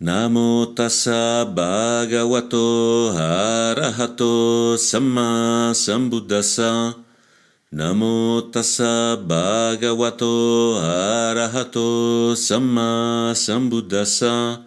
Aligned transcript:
Namo 0.00 0.78
tassa 0.78 1.42
bhagavato 1.44 3.10
arahato 3.18 4.78
samma 4.78 5.74
sambuddhassa. 5.74 6.94
Namo 7.74 8.46
tassa 8.54 9.18
bhagavato 9.18 10.78
arahato 10.78 12.36
samma 12.38 13.34
sambuddhassa. 13.34 14.62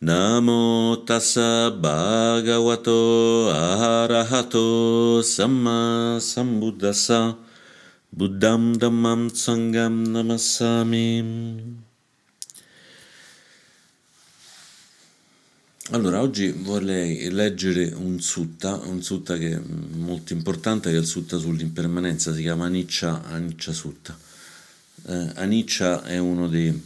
Namo 0.00 0.96
tassa 1.04 1.68
bhagavato 1.68 3.52
arahato 3.52 5.20
samma 5.20 6.16
sambuddhassa. 6.24 7.36
Buddham 8.10 8.72
dhammam 8.80 9.28
sangam 9.28 10.08
namassami. 10.08 11.20
Allora, 15.90 16.22
oggi 16.22 16.50
vorrei 16.50 17.30
leggere 17.30 17.92
un 17.94 18.18
sutta, 18.18 18.74
un 18.74 19.02
sutta 19.02 19.36
che 19.36 19.50
è 19.50 19.60
molto 19.96 20.32
importante, 20.32 20.88
che 20.88 20.96
è 20.96 20.98
il 20.98 21.04
sutta 21.04 21.36
sull'impermanenza, 21.36 22.32
si 22.32 22.40
chiama 22.40 22.64
Aniccia, 22.64 23.22
Aniccia 23.24 23.72
Sutta. 23.74 24.16
Eh, 25.06 25.32
Aniccia 25.34 26.02
è 26.04 26.16
uno 26.16 26.48
dei 26.48 26.82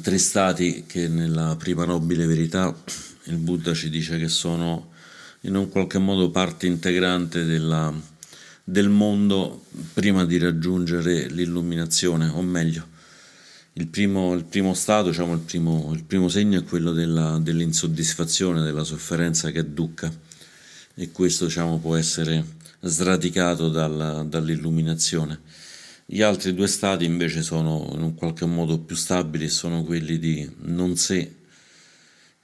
tre 0.00 0.18
stati 0.18 0.84
che 0.86 1.08
nella 1.08 1.56
prima 1.56 1.84
nobile 1.84 2.24
verità 2.24 2.72
il 3.24 3.36
Buddha 3.38 3.74
ci 3.74 3.90
dice 3.90 4.16
che 4.16 4.28
sono 4.28 4.92
in 5.40 5.56
un 5.56 5.68
qualche 5.68 5.98
modo 5.98 6.30
parte 6.30 6.68
integrante 6.68 7.44
della, 7.44 7.92
del 8.62 8.90
mondo 8.90 9.64
prima 9.92 10.24
di 10.24 10.38
raggiungere 10.38 11.26
l'illuminazione, 11.26 12.28
o 12.28 12.42
meglio, 12.42 12.90
il 13.74 13.86
primo, 13.88 14.34
il 14.34 14.44
primo 14.44 14.74
stato, 14.74 15.08
diciamo, 15.08 15.32
il 15.34 15.40
primo, 15.40 15.92
il 15.94 16.04
primo, 16.04 16.28
segno 16.28 16.60
è 16.60 16.64
quello 16.64 16.92
della, 16.92 17.38
dell'insoddisfazione, 17.38 18.62
della 18.62 18.84
sofferenza 18.84 19.50
che 19.50 19.72
dukkha 19.72 20.12
e 20.94 21.10
questo 21.10 21.46
diciamo, 21.46 21.78
può 21.78 21.96
essere 21.96 22.44
sradicato 22.80 23.70
dalla, 23.70 24.22
dall'illuminazione. 24.24 25.40
Gli 26.04 26.20
altri 26.20 26.52
due 26.52 26.66
stati 26.66 27.04
invece 27.04 27.42
sono 27.42 27.88
in 27.94 28.02
un 28.02 28.14
qualche 28.14 28.44
modo 28.44 28.78
più 28.78 28.94
stabili, 28.94 29.48
sono 29.48 29.84
quelli 29.84 30.18
di 30.18 30.50
non 30.62 30.96
sé, 30.96 31.36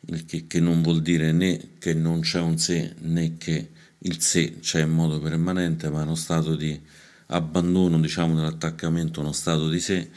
il 0.06 0.24
che, 0.24 0.46
che 0.46 0.60
non 0.60 0.80
vuol 0.80 1.02
dire 1.02 1.32
né 1.32 1.72
che 1.78 1.92
non 1.92 2.20
c'è 2.20 2.40
un 2.40 2.56
sé 2.56 2.94
né 3.00 3.36
che 3.36 3.70
il 3.98 4.22
sé 4.22 4.60
c'è 4.60 4.82
in 4.82 4.90
modo 4.90 5.20
permanente, 5.20 5.90
ma 5.90 6.00
è 6.00 6.04
uno 6.04 6.14
stato 6.14 6.56
di 6.56 6.80
abbandono 7.26 8.00
diciamo, 8.00 8.34
dell'attaccamento, 8.34 9.20
uno 9.20 9.32
stato 9.32 9.68
di 9.68 9.80
sé 9.80 10.08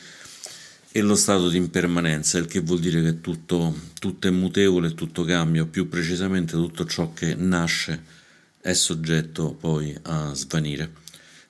e 0.94 1.02
lo 1.02 1.16
stato 1.16 1.50
di 1.50 1.56
impermanenza, 1.56 2.38
il 2.38 2.48
che 2.48 2.60
vuol 2.60 2.80
dire 2.80 3.02
che 3.02 3.22
tutto, 3.22 3.74
tutto 3.98 4.28
è 4.28 4.32
mutevole, 4.32 4.94
tutto 4.94 5.24
cambia, 5.24 5.62
o 5.62 5.68
più 5.68 5.88
precisamente 5.88 6.54
tutto 6.54 6.86
ciò 6.86 7.14
che 7.14 7.34
nasce 7.34 8.04
è 8.60 8.74
soggetto 8.74 9.54
poi 9.54 9.98
a 10.04 10.34
svanire. 10.34 11.00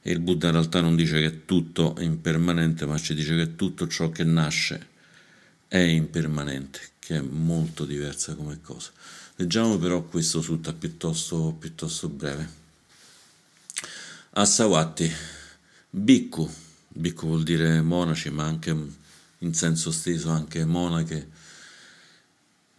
E 0.03 0.11
il 0.11 0.19
Buddha 0.19 0.47
in 0.47 0.53
realtà 0.53 0.81
non 0.81 0.95
dice 0.95 1.19
che 1.19 1.45
tutto 1.45 1.95
è 1.95 2.03
impermanente, 2.03 2.85
ma 2.85 2.99
ci 2.99 3.15
dice 3.15 3.35
che 3.35 3.55
tutto 3.55 3.87
ciò 3.87 4.11
che 4.11 4.23
nasce 4.23 4.87
è 5.67 5.79
impermanente, 5.79 6.79
che 6.99 7.17
è 7.17 7.21
molto 7.21 7.85
diversa 7.85 8.35
come 8.35 8.59
cosa. 8.61 8.91
Leggiamo 9.37 9.77
però 9.79 10.03
questo 10.03 10.41
sutta 10.41 10.71
piuttosto, 10.71 11.55
piuttosto 11.57 12.09
breve. 12.09 12.59
Asawati, 14.33 15.11
Bhikkhu, 15.89 16.49
Bhikkhu 16.89 17.27
vuol 17.27 17.43
dire 17.43 17.81
monaci, 17.81 18.29
ma 18.29 18.43
anche 18.43 18.99
in 19.41 19.53
senso 19.53 19.91
steso 19.91 20.29
anche 20.29 20.65
monache 20.65 21.29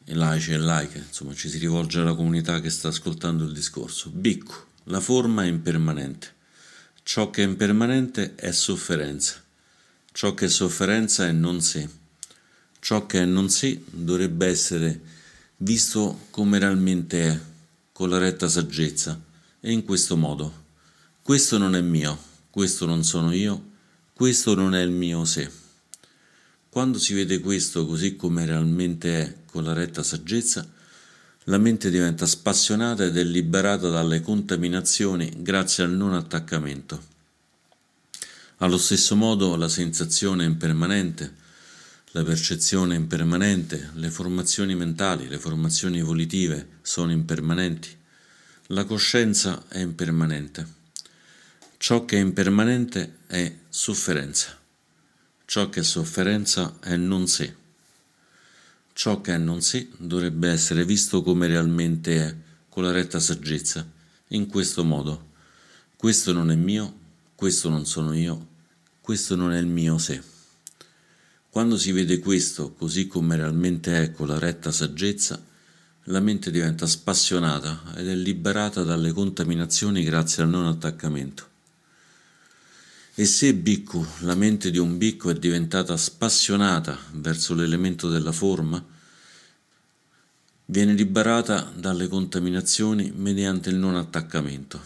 e 0.04 0.14
laici 0.14 0.52
e 0.52 0.58
laiche, 0.58 0.98
insomma 0.98 1.34
ci 1.34 1.48
si 1.48 1.58
rivolge 1.58 2.00
alla 2.00 2.14
comunità 2.14 2.60
che 2.60 2.70
sta 2.70 2.88
ascoltando 2.88 3.44
il 3.44 3.52
discorso. 3.52 4.10
Bicco, 4.10 4.66
la 4.84 5.00
forma 5.00 5.44
è 5.44 5.46
impermanente. 5.46 6.34
Ciò 7.04 7.30
che 7.30 7.42
è 7.42 7.46
impermanente 7.46 8.34
è 8.34 8.52
sofferenza. 8.52 9.42
Ciò 10.12 10.34
che 10.34 10.46
è 10.46 10.48
sofferenza 10.48 11.26
è 11.26 11.32
non 11.32 11.60
sé. 11.60 11.88
Ciò 12.78 13.06
che 13.06 13.22
è 13.22 13.24
non 13.24 13.48
sé 13.48 13.82
dovrebbe 13.90 14.46
essere 14.46 15.00
visto 15.58 16.26
come 16.30 16.58
realmente 16.58 17.28
è, 17.28 17.40
con 17.92 18.08
la 18.08 18.18
retta 18.18 18.48
saggezza, 18.48 19.20
e 19.60 19.72
in 19.72 19.84
questo 19.84 20.16
modo. 20.16 20.60
Questo 21.22 21.58
non 21.58 21.76
è 21.76 21.80
mio, 21.80 22.18
questo 22.50 22.86
non 22.86 23.04
sono 23.04 23.32
io, 23.32 23.70
questo 24.12 24.54
non 24.54 24.74
è 24.74 24.82
il 24.82 24.90
mio 24.90 25.24
sé. 25.24 25.61
Quando 26.72 26.98
si 26.98 27.12
vede 27.12 27.38
questo 27.40 27.84
così 27.84 28.16
come 28.16 28.46
realmente 28.46 29.20
è, 29.20 29.34
con 29.44 29.62
la 29.62 29.74
retta 29.74 30.02
saggezza, 30.02 30.66
la 31.44 31.58
mente 31.58 31.90
diventa 31.90 32.24
spassionata 32.24 33.04
ed 33.04 33.18
è 33.18 33.22
liberata 33.22 33.90
dalle 33.90 34.22
contaminazioni 34.22 35.30
grazie 35.42 35.84
al 35.84 35.90
non 35.90 36.14
attaccamento. 36.14 36.98
Allo 38.56 38.78
stesso 38.78 39.14
modo 39.16 39.54
la 39.56 39.68
sensazione 39.68 40.44
è 40.44 40.46
impermanente, 40.46 41.34
la 42.12 42.24
percezione 42.24 42.94
è 42.94 42.98
impermanente, 42.98 43.90
le 43.96 44.08
formazioni 44.08 44.74
mentali, 44.74 45.28
le 45.28 45.38
formazioni 45.38 46.00
volitive 46.00 46.78
sono 46.80 47.12
impermanenti, 47.12 47.94
la 48.68 48.86
coscienza 48.86 49.64
è 49.68 49.80
impermanente. 49.80 50.66
Ciò 51.76 52.06
che 52.06 52.16
è 52.16 52.20
impermanente 52.20 53.18
è 53.26 53.54
sofferenza. 53.68 54.60
Ciò 55.52 55.68
che 55.68 55.80
è 55.80 55.82
sofferenza 55.82 56.78
è 56.80 56.96
non 56.96 57.28
sé. 57.28 57.54
Ciò 58.94 59.20
che 59.20 59.34
è 59.34 59.36
non 59.36 59.60
sé 59.60 59.90
dovrebbe 59.98 60.48
essere 60.48 60.82
visto 60.86 61.20
come 61.22 61.46
realmente 61.46 62.26
è, 62.26 62.34
con 62.70 62.84
la 62.84 62.90
retta 62.90 63.20
saggezza, 63.20 63.86
in 64.28 64.46
questo 64.46 64.82
modo. 64.82 65.32
Questo 65.94 66.32
non 66.32 66.50
è 66.50 66.54
mio, 66.54 66.94
questo 67.34 67.68
non 67.68 67.84
sono 67.84 68.14
io, 68.14 68.46
questo 69.02 69.36
non 69.36 69.52
è 69.52 69.58
il 69.58 69.66
mio 69.66 69.98
sé. 69.98 70.22
Quando 71.50 71.76
si 71.76 71.92
vede 71.92 72.18
questo 72.18 72.72
così 72.72 73.06
come 73.06 73.36
realmente 73.36 74.04
è 74.04 74.10
con 74.10 74.28
la 74.28 74.38
retta 74.38 74.72
saggezza, 74.72 75.38
la 76.04 76.20
mente 76.20 76.50
diventa 76.50 76.86
spassionata 76.86 77.92
ed 77.94 78.08
è 78.08 78.14
liberata 78.14 78.84
dalle 78.84 79.12
contaminazioni 79.12 80.02
grazie 80.02 80.44
al 80.44 80.48
non 80.48 80.64
attaccamento. 80.64 81.51
E 83.14 83.26
se 83.26 83.52
Bhikkhu, 83.52 84.06
la 84.20 84.34
mente 84.34 84.70
di 84.70 84.78
un 84.78 84.96
Bhikkhu 84.96 85.28
è 85.28 85.34
diventata 85.34 85.98
spassionata 85.98 86.98
verso 87.12 87.52
l'elemento 87.52 88.08
della 88.08 88.32
forma, 88.32 88.82
viene 90.64 90.94
liberata 90.94 91.70
dalle 91.76 92.08
contaminazioni 92.08 93.12
mediante 93.14 93.68
il 93.68 93.76
non 93.76 93.96
attaccamento. 93.96 94.82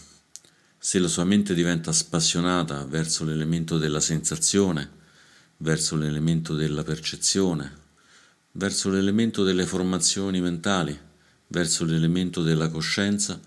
Se 0.77 0.99
la 0.99 1.07
sua 1.07 1.23
mente 1.23 1.53
diventa 1.53 1.93
spassionata 1.93 2.83
verso 2.83 3.23
l'elemento 3.23 3.77
della 3.77 4.01
sensazione, 4.01 4.89
verso 5.59 5.95
l'elemento 5.95 6.53
della 6.53 6.83
percezione, 6.83 7.71
verso 8.51 8.89
l'elemento 8.89 9.45
delle 9.45 9.65
formazioni 9.65 10.41
mentali, 10.41 10.99
verso 11.47 11.85
l'elemento 11.85 12.43
della 12.43 12.67
coscienza, 12.67 13.39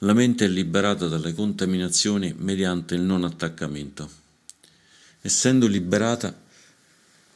la 0.00 0.12
mente 0.12 0.44
è 0.44 0.48
liberata 0.48 1.08
dalle 1.08 1.32
contaminazioni 1.32 2.34
mediante 2.36 2.94
il 2.94 3.00
non 3.00 3.24
attaccamento. 3.24 4.10
Essendo 5.22 5.66
liberata, 5.66 6.38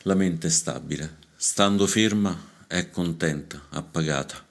la 0.03 0.15
mente 0.15 0.49
è 0.49 0.51
stabile. 0.51 1.17
Stando 1.37 1.87
ferma, 1.87 2.39
è 2.67 2.91
contenta, 2.91 3.63
appagata. 3.71 4.47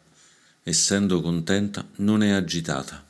Essendo 0.63 1.21
contenta, 1.21 1.87
non 1.97 2.23
è 2.23 2.31
agitata. 2.31 3.05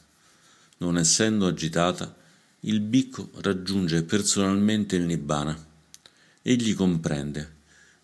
Non 0.80 0.98
essendo 0.98 1.48
agitata, 1.48 2.14
il 2.62 2.82
bicco 2.82 3.30
raggiunge 3.36 4.04
personalmente 4.04 4.98
il 4.98 5.04
nibbana. 5.04 5.58
Egli 6.42 6.76
comprende. 6.76 7.56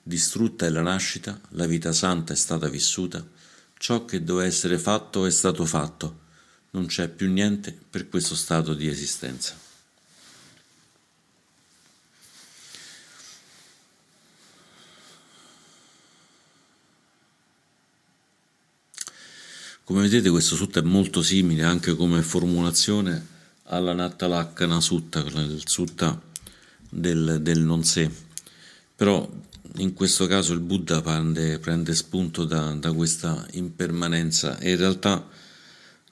Distrutta 0.02 0.66
è 0.66 0.70
la 0.70 0.82
nascita, 0.82 1.42
la 1.50 1.66
vita 1.66 1.92
santa 1.92 2.32
è 2.32 2.38
stata 2.38 2.70
vissuta, 2.70 3.26
ciò 3.78 4.06
che 4.06 4.24
doveva 4.24 4.48
essere 4.48 4.78
fatto 4.80 5.26
è 5.26 5.32
stato 5.32 5.66
fatto 5.66 6.24
non 6.76 6.88
c'è 6.88 7.08
più 7.08 7.32
niente 7.32 7.72
per 7.90 8.10
questo 8.10 8.36
stato 8.36 8.74
di 8.74 8.88
esistenza. 8.88 9.58
Come 19.86 20.02
vedete 20.02 20.30
questo 20.30 20.56
sutta 20.56 20.80
è 20.80 20.84
molto 20.84 21.22
simile 21.22 21.64
anche 21.64 21.96
come 21.96 22.22
formulazione 22.24 23.34
alla 23.66 23.94
Nattalakkana 23.94 24.82
Sutta, 24.82 25.20
il 25.20 25.62
sutta 25.66 26.20
del, 26.90 27.40
del 27.42 27.60
non 27.60 27.84
sé, 27.84 28.10
però 28.96 29.30
in 29.76 29.94
questo 29.94 30.26
caso 30.26 30.54
il 30.54 30.60
Buddha 30.60 31.02
prende, 31.02 31.60
prende 31.60 31.94
spunto 31.94 32.46
da, 32.46 32.72
da 32.72 32.92
questa 32.94 33.46
impermanenza 33.52 34.58
e 34.58 34.72
in 34.72 34.78
realtà 34.78 35.24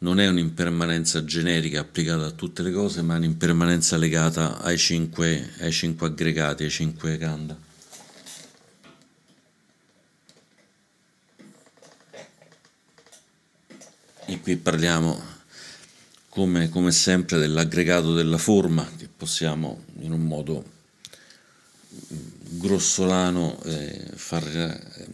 non 0.04 0.20
è 0.20 0.28
un'impermanenza 0.28 1.24
generica 1.24 1.80
applicata 1.80 2.26
a 2.26 2.32
tutte 2.32 2.62
le 2.62 2.72
cose, 2.72 3.02
ma 3.02 3.16
è 3.16 3.18
un'impermanenza 3.18 3.96
legata 3.96 4.60
ai 4.62 4.78
cinque, 4.78 5.52
ai 5.60 5.72
cinque 5.72 6.08
aggregati, 6.08 6.64
ai 6.64 6.70
cinque 6.70 7.18
kanda. 7.18 7.58
qui 14.44 14.58
parliamo 14.58 15.18
come, 16.28 16.68
come 16.68 16.92
sempre 16.92 17.40
dell'aggregato 17.40 18.14
della 18.14 18.38
forma 18.38 18.86
che 18.98 19.08
possiamo 19.08 19.86
in 20.00 20.12
un 20.12 20.26
modo 20.26 20.66
grossolano 22.50 23.62
eh, 23.64 24.10
far 24.16 24.46
eh, 24.46 25.08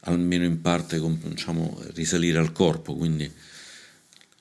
almeno 0.00 0.44
in 0.44 0.62
parte 0.62 0.98
diciamo, 0.98 1.78
risalire 1.92 2.38
al 2.38 2.52
corpo, 2.52 2.94
quindi 2.94 3.30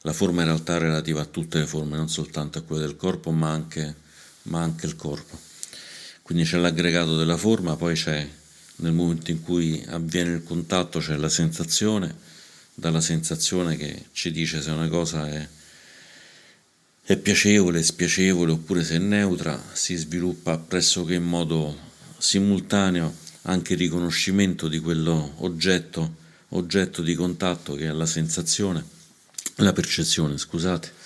la 0.06 0.14
forma 0.14 0.42
in 0.42 0.48
realtà 0.50 0.76
è 0.76 0.80
relativa 0.80 1.22
a 1.22 1.26
tutte 1.26 1.58
le 1.58 1.66
forme, 1.66 1.98
non 1.98 2.10
soltanto 2.10 2.60
a 2.60 2.62
quelle 2.62 2.86
del 2.86 2.96
corpo, 2.96 3.32
ma 3.32 3.50
anche, 3.50 3.96
ma 4.44 4.62
anche 4.62 4.86
il 4.86 4.96
corpo. 4.96 5.38
Quindi 6.22 6.44
c'è 6.44 6.58
l'aggregato 6.58 7.18
della 7.18 7.38
forma, 7.38 7.76
poi 7.76 7.96
c'è 7.96 8.28
nel 8.78 8.94
momento 8.94 9.32
in 9.32 9.42
cui 9.42 9.84
avviene 9.88 10.34
il 10.34 10.44
contatto 10.44 11.00
c'è 11.00 11.16
la 11.16 11.30
sensazione, 11.30 12.16
dalla 12.76 13.02
sensazione 13.02 13.78
che 13.78 14.06
ci 14.12 14.32
dice 14.32 14.62
se 14.62 14.70
una 14.70 14.88
cosa 14.90 15.28
è, 15.28 15.48
è 17.02 17.18
piacevole, 17.18 17.82
spiacevole 17.82 18.52
oppure 18.52 18.84
se 18.84 18.98
è 18.98 19.00
neutra, 19.00 19.60
si 19.74 19.96
sviluppa 19.96 20.60
pressoché 20.60 21.16
in 21.16 21.24
modo 21.24 21.76
simultaneo 22.20 23.12
anche 23.44 23.74
il 23.74 23.80
riconoscimento 23.80 24.68
di 24.68 24.78
quello 24.78 25.34
oggetto, 25.38 26.16
oggetto 26.50 27.02
di 27.02 27.16
contatto 27.16 27.74
che 27.74 27.88
è 27.88 27.92
la 27.92 28.06
sensazione 28.06 28.94
la 29.56 29.74
percezione, 29.74 30.38
scusate. 30.38 31.04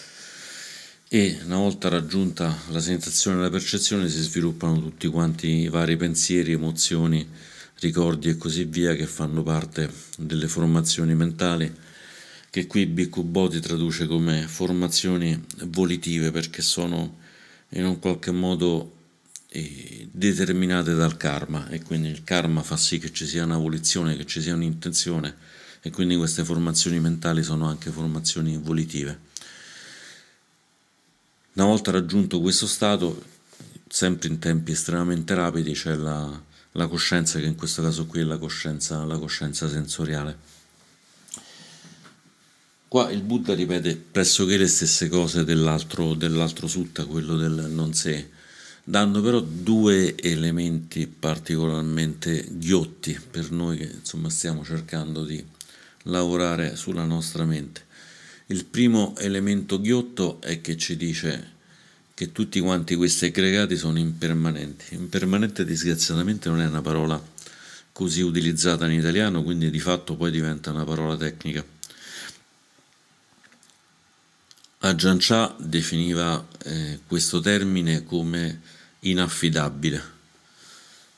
E 1.08 1.40
una 1.44 1.58
volta 1.58 1.90
raggiunta 1.90 2.56
la 2.70 2.80
sensazione 2.80 3.38
e 3.38 3.42
la 3.42 3.50
percezione 3.50 4.08
si 4.10 4.22
sviluppano 4.22 4.80
tutti 4.80 5.08
quanti 5.08 5.48
i 5.62 5.70
vari 5.70 5.98
pensieri, 5.98 6.52
emozioni, 6.52 7.28
ricordi 7.80 8.30
e 8.30 8.38
così 8.38 8.66
via 8.66 8.94
che 8.96 9.08
fanno 9.08 9.42
parte 9.42 9.92
delle 10.18 10.48
formazioni 10.48 11.16
mentali 11.16 11.74
che 12.50 12.66
qui 12.66 12.88
Bhikkhu 12.88 13.24
Bodhi 13.24 13.60
traduce 13.60 14.08
come 14.08 14.48
formazioni 14.48 15.40
volitive 15.66 16.32
perché 16.32 16.62
sono 16.62 17.18
in 17.70 17.86
un 17.86 18.00
qualche 18.00 18.32
modo 18.32 18.96
eh, 19.50 20.08
determinate 20.12 20.96
dal 20.96 21.16
karma 21.16 21.70
e 21.70 21.84
quindi 21.84 22.10
il 22.10 22.24
karma 22.24 22.64
fa 22.64 22.76
sì 22.76 22.98
che 22.98 23.12
ci 23.12 23.28
sia 23.28 23.44
una 23.44 23.58
volizione, 23.58 24.18
che 24.18 24.26
ci 24.26 24.42
sia 24.42 24.56
un'intenzione 24.56 25.36
e 25.82 25.92
quindi 25.92 26.16
queste 26.16 26.44
formazioni 26.44 27.00
mentali 27.00 27.44
sono 27.44 27.68
anche 27.68 27.90
formazioni 27.90 28.58
volitive. 28.58 29.28
Una 31.54 31.66
volta 31.66 31.92
raggiunto 31.92 32.40
questo 32.42 32.68
stato, 32.68 33.22
sempre 33.88 34.30
in 34.30 34.40
tempi 34.40 34.72
estremamente 34.72 35.34
rapidi, 35.34 35.74
c'è 35.74 35.96
la, 35.96 36.42
la 36.74 36.88
coscienza 36.88 37.40
che 37.40 37.46
in 37.46 37.56
questo 37.56 37.82
caso 37.82 38.06
qui 38.06 38.22
è 38.22 38.24
la 38.24 38.38
coscienza, 38.38 39.04
la 39.06 39.18
coscienza 39.18 39.68
sensoriale. 39.68 40.58
Qua 42.88 43.12
il 43.12 43.22
Buddha 43.22 43.54
ripete 43.54 43.96
pressoché 43.96 44.58
le 44.58 44.68
stesse 44.68 45.10
cose 45.10 45.44
dell'altro, 45.44 46.14
dell'altro 46.16 46.68
sutta, 46.68 47.06
quello 47.06 47.36
del 47.38 47.70
non 47.70 47.94
sé, 47.94 48.30
dando 48.84 49.22
però 49.22 49.40
due 49.42 50.18
elementi 50.18 51.08
particolarmente 51.08 52.48
ghiotti 52.50 53.20
per 53.30 53.52
noi 53.52 53.78
che 53.78 53.92
insomma 54.00 54.30
stiamo 54.30 54.64
cercando 54.64 55.24
di 55.24 55.46
lavorare 56.04 56.76
sulla 56.76 57.04
nostra 57.04 57.46
mente. 57.46 57.86
Il 58.48 58.66
primo 58.66 59.16
elemento 59.18 59.80
ghiotto 59.80 60.42
è 60.42 60.62
che 60.62 60.76
ci 60.78 60.96
dice 60.96 61.58
che 62.14 62.32
tutti 62.32 62.60
quanti 62.60 62.96
questi 62.96 63.26
aggregati 63.26 63.76
sono 63.76 64.00
impermanenti. 64.00 64.96
Impermanente 64.96 65.64
disgraziatamente 65.64 66.50
non 66.50 66.62
è 66.62 66.68
una 66.68 66.82
parola 66.82 67.22
così 67.92 68.22
utilizzata 68.22 68.86
in 68.88 69.00
italiano, 69.00 69.44
quindi 69.44 69.70
di 69.70 69.80
fatto 69.80 70.16
poi 70.16 70.32
diventa 70.32 70.72
una 70.72 70.84
parola 70.84 71.16
tecnica. 71.16 71.64
Chah 74.80 75.56
definiva 75.60 76.48
eh, 76.64 77.00
questo 77.06 77.42
termine 77.42 78.04
come 78.04 78.62
inaffidabile 79.00 80.18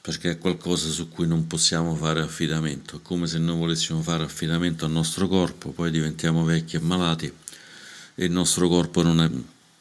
perché 0.02 0.32
è 0.32 0.38
qualcosa 0.40 0.90
su 0.90 1.10
cui 1.10 1.28
non 1.28 1.46
possiamo 1.46 1.96
fare 1.96 2.22
affidamento. 2.22 2.98
È 2.98 3.00
come 3.04 3.28
se 3.28 3.38
noi 3.38 3.58
volessimo 3.58 4.02
fare 4.02 4.24
affidamento 4.24 4.86
al 4.86 4.92
nostro 4.92 5.28
corpo, 5.28 5.70
poi 5.70 5.92
diventiamo 5.92 6.44
vecchi 6.44 6.76
e 6.76 6.80
malati 6.80 7.32
e 8.16 8.26
il 8.26 8.32
nostro 8.32 8.68
corpo 8.68 9.04
non 9.04 9.22
è 9.22 9.30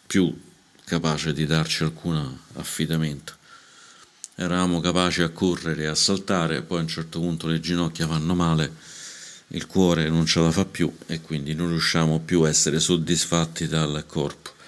più 0.07 0.35
capace 0.85 1.33
di 1.33 1.47
darci 1.47 1.85
alcun 1.85 2.39
affidamento. 2.55 3.35
Eravamo 4.35 4.81
capaci 4.81 5.23
a 5.23 5.31
correre 5.31 5.85
e 5.85 5.87
a 5.87 5.95
saltare, 5.95 6.63
poi 6.63 6.79
a 6.79 6.83
un 6.83 6.89
certo 6.89 7.21
punto 7.21 7.47
le 7.47 7.61
ginocchia 7.61 8.07
vanno 8.07 8.35
male, 8.35 8.73
il 9.49 9.67
cuore 9.67 10.09
non 10.09 10.27
ce 10.27 10.41
la 10.41 10.51
fa 10.51 10.65
più 10.65 10.93
e 11.07 11.21
quindi 11.21 11.55
non 11.55 11.69
riusciamo 11.69 12.21
più 12.21 12.43
a 12.43 12.49
essere 12.49 12.79
soddisfatti 12.79 13.69
dal 13.69 14.05
corpo. 14.07 14.59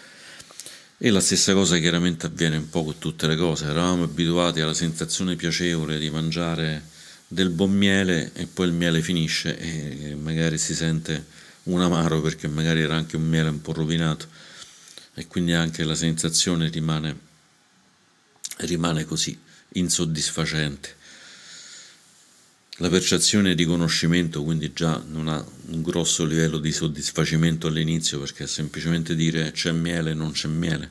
E 1.04 1.10
la 1.10 1.18
stessa 1.18 1.52
cosa 1.52 1.78
chiaramente 1.78 2.26
avviene 2.26 2.56
un 2.58 2.68
po' 2.68 2.84
con 2.84 2.96
tutte 2.96 3.26
le 3.26 3.34
cose, 3.34 3.64
eravamo 3.64 4.04
abituati 4.04 4.60
alla 4.60 4.72
sensazione 4.72 5.34
piacevole 5.34 5.98
di 5.98 6.08
mangiare 6.10 6.80
del 7.26 7.50
buon 7.50 7.72
miele 7.72 8.30
e 8.34 8.46
poi 8.46 8.68
il 8.68 8.72
miele 8.72 9.02
finisce 9.02 9.58
e 9.58 10.14
magari 10.14 10.58
si 10.58 10.76
sente 10.76 11.26
un 11.64 11.80
amaro 11.80 12.20
perché 12.20 12.46
magari 12.46 12.82
era 12.82 12.94
anche 12.94 13.16
un 13.16 13.24
miele 13.24 13.48
un 13.48 13.60
po' 13.60 13.72
rovinato 13.72 14.28
e 15.14 15.26
quindi 15.26 15.54
anche 15.54 15.82
la 15.82 15.96
sensazione 15.96 16.68
rimane, 16.68 17.18
rimane 18.58 19.04
così 19.04 19.36
insoddisfacente. 19.70 20.94
La 22.76 22.88
percezione 22.88 23.54
di 23.54 23.66
conoscimento 23.66 24.42
quindi 24.42 24.72
già 24.72 25.00
non 25.06 25.28
ha 25.28 25.44
un 25.66 25.82
grosso 25.82 26.24
livello 26.24 26.56
di 26.56 26.72
soddisfacimento 26.72 27.66
all'inizio 27.66 28.18
perché 28.18 28.44
è 28.44 28.46
semplicemente 28.46 29.14
dire 29.14 29.52
c'è 29.52 29.72
miele, 29.72 30.14
non 30.14 30.32
c'è 30.32 30.48
miele. 30.48 30.90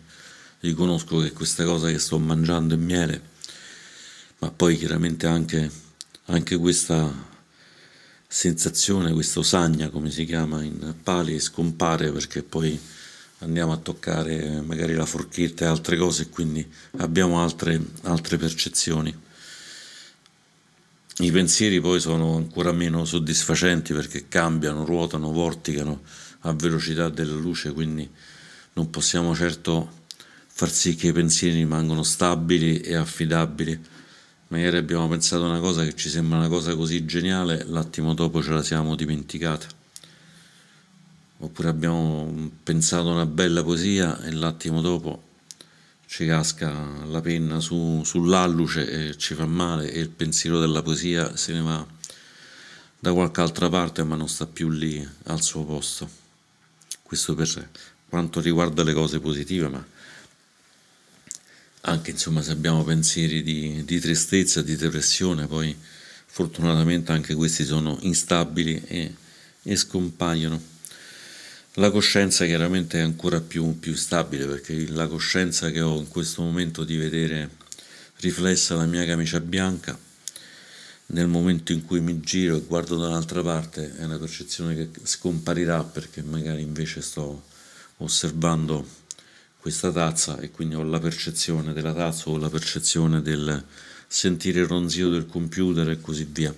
Riconosco 0.59 1.17
che 1.21 1.31
questa 1.31 1.65
cosa 1.65 1.89
che 1.89 1.97
sto 1.97 2.19
mangiando 2.19 2.75
è 2.75 2.77
miele, 2.77 3.21
ma 4.37 4.51
poi 4.51 4.77
chiaramente 4.77 5.25
anche, 5.25 5.71
anche 6.25 6.55
questa 6.57 7.11
sensazione, 8.27 9.11
questa 9.11 9.39
osagna 9.39 9.89
come 9.89 10.11
si 10.11 10.23
chiama 10.23 10.61
in 10.61 10.93
pali 11.01 11.39
scompare 11.39 12.11
perché 12.11 12.43
poi 12.43 12.79
andiamo 13.39 13.73
a 13.73 13.77
toccare 13.77 14.61
magari 14.61 14.93
la 14.93 15.07
forchetta 15.07 15.65
e 15.65 15.67
altre 15.67 15.97
cose 15.97 16.21
e 16.21 16.29
quindi 16.29 16.65
abbiamo 16.97 17.41
altre, 17.41 17.81
altre 18.03 18.37
percezioni. 18.37 19.29
I 21.21 21.29
pensieri 21.29 21.79
poi 21.79 21.99
sono 21.99 22.35
ancora 22.35 22.71
meno 22.71 23.05
soddisfacenti 23.05 23.93
perché 23.93 24.27
cambiano, 24.27 24.85
ruotano, 24.85 25.31
vorticano 25.31 26.01
a 26.39 26.53
velocità 26.53 27.09
della 27.09 27.35
luce, 27.35 27.71
quindi 27.73 28.09
non 28.73 28.89
possiamo 28.89 29.35
certo 29.35 29.99
far 30.47 30.71
sì 30.71 30.95
che 30.95 31.09
i 31.09 31.11
pensieri 31.11 31.57
rimangano 31.57 32.01
stabili 32.01 32.79
e 32.79 32.95
affidabili. 32.95 33.79
Magari 34.47 34.77
abbiamo 34.77 35.07
pensato 35.07 35.43
una 35.43 35.59
cosa 35.59 35.83
che 35.83 35.95
ci 35.95 36.09
sembra 36.09 36.39
una 36.39 36.47
cosa 36.47 36.75
così 36.75 37.05
geniale, 37.05 37.65
l'attimo 37.67 38.15
dopo 38.15 38.41
ce 38.41 38.49
la 38.49 38.63
siamo 38.63 38.95
dimenticata. 38.95 39.67
Oppure 41.37 41.69
abbiamo 41.69 42.49
pensato 42.63 43.09
una 43.09 43.27
bella 43.27 43.63
poesia 43.63 44.19
e 44.23 44.31
l'attimo 44.31 44.81
dopo 44.81 45.29
ci 46.11 46.25
casca 46.25 47.05
la 47.05 47.21
penna 47.21 47.61
su, 47.61 48.01
sull'alluce 48.03 49.11
e 49.11 49.17
ci 49.17 49.33
fa 49.33 49.45
male 49.45 49.89
e 49.89 50.01
il 50.01 50.09
pensiero 50.09 50.59
della 50.59 50.81
poesia 50.81 51.37
se 51.37 51.53
ne 51.53 51.61
va 51.61 51.87
da 52.99 53.13
qualche 53.13 53.39
altra 53.39 53.69
parte 53.69 54.03
ma 54.03 54.17
non 54.17 54.27
sta 54.27 54.45
più 54.45 54.69
lì 54.69 55.07
al 55.27 55.41
suo 55.41 55.63
posto. 55.63 56.09
Questo 57.01 57.33
per 57.33 57.69
quanto 58.09 58.41
riguarda 58.41 58.83
le 58.83 58.91
cose 58.91 59.21
positive, 59.21 59.69
ma 59.69 59.87
anche 61.83 62.11
insomma 62.11 62.41
se 62.41 62.51
abbiamo 62.51 62.83
pensieri 62.83 63.41
di, 63.41 63.85
di 63.85 63.99
tristezza, 64.01 64.61
di 64.61 64.75
depressione, 64.75 65.47
poi 65.47 65.73
fortunatamente 66.25 67.13
anche 67.13 67.35
questi 67.35 67.63
sono 67.63 67.97
instabili 68.01 68.83
e, 68.85 69.15
e 69.63 69.75
scompaiono. 69.77 70.61
La 71.75 71.89
coscienza 71.89 72.45
chiaramente 72.45 72.97
è 72.97 73.01
ancora 73.01 73.39
più, 73.39 73.79
più, 73.79 73.95
stabile 73.95 74.45
perché 74.45 74.89
la 74.89 75.07
coscienza 75.07 75.71
che 75.71 75.79
ho 75.79 75.97
in 75.97 76.09
questo 76.09 76.41
momento 76.41 76.83
di 76.83 76.97
vedere 76.97 77.49
riflessa 78.17 78.75
la 78.75 78.85
mia 78.85 79.05
camicia 79.05 79.39
bianca, 79.39 79.97
nel 81.07 81.29
momento 81.29 81.71
in 81.71 81.85
cui 81.85 82.01
mi 82.01 82.19
giro 82.19 82.57
e 82.57 82.65
guardo 82.67 82.97
dall'altra 82.97 83.41
parte 83.41 83.95
è 83.95 84.03
una 84.03 84.17
percezione 84.17 84.75
che 84.75 84.89
scomparirà 85.03 85.81
perché 85.85 86.21
magari 86.21 86.61
invece 86.61 86.99
sto 86.99 87.41
osservando 87.99 88.85
questa 89.57 89.93
tazza 89.93 90.39
e 90.39 90.51
quindi 90.51 90.75
ho 90.75 90.83
la 90.83 90.99
percezione 90.99 91.71
della 91.71 91.93
tazza 91.93 92.29
o 92.31 92.37
la 92.37 92.49
percezione 92.49 93.21
del 93.21 93.63
sentire 94.07 94.59
il 94.59 94.67
ronzio 94.67 95.07
del 95.07 95.25
computer 95.25 95.89
e 95.89 96.01
così 96.01 96.27
via. 96.29 96.53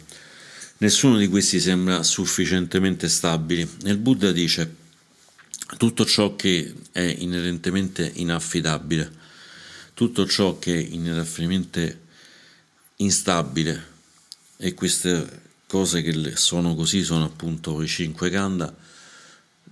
Nessuno 0.77 1.17
di 1.17 1.27
questi 1.27 1.59
sembra 1.59 2.01
sufficientemente 2.01 3.07
stabili. 3.07 3.69
Il 3.83 3.97
Buddha 3.97 4.31
dice 4.31 4.81
tutto 5.77 6.05
ciò 6.05 6.35
che 6.35 6.73
è 6.91 7.15
inerentemente 7.19 8.11
inaffidabile, 8.15 9.11
tutto 9.93 10.27
ciò 10.27 10.59
che 10.59 10.75
è 10.75 10.77
inerentemente 10.77 12.01
instabile 12.97 13.91
e 14.57 14.73
queste 14.73 15.41
cose 15.67 16.01
che 16.01 16.35
sono 16.35 16.75
così 16.75 17.03
sono 17.03 17.25
appunto 17.25 17.81
i 17.81 17.87
cinque 17.87 18.29
kanda, 18.29 18.73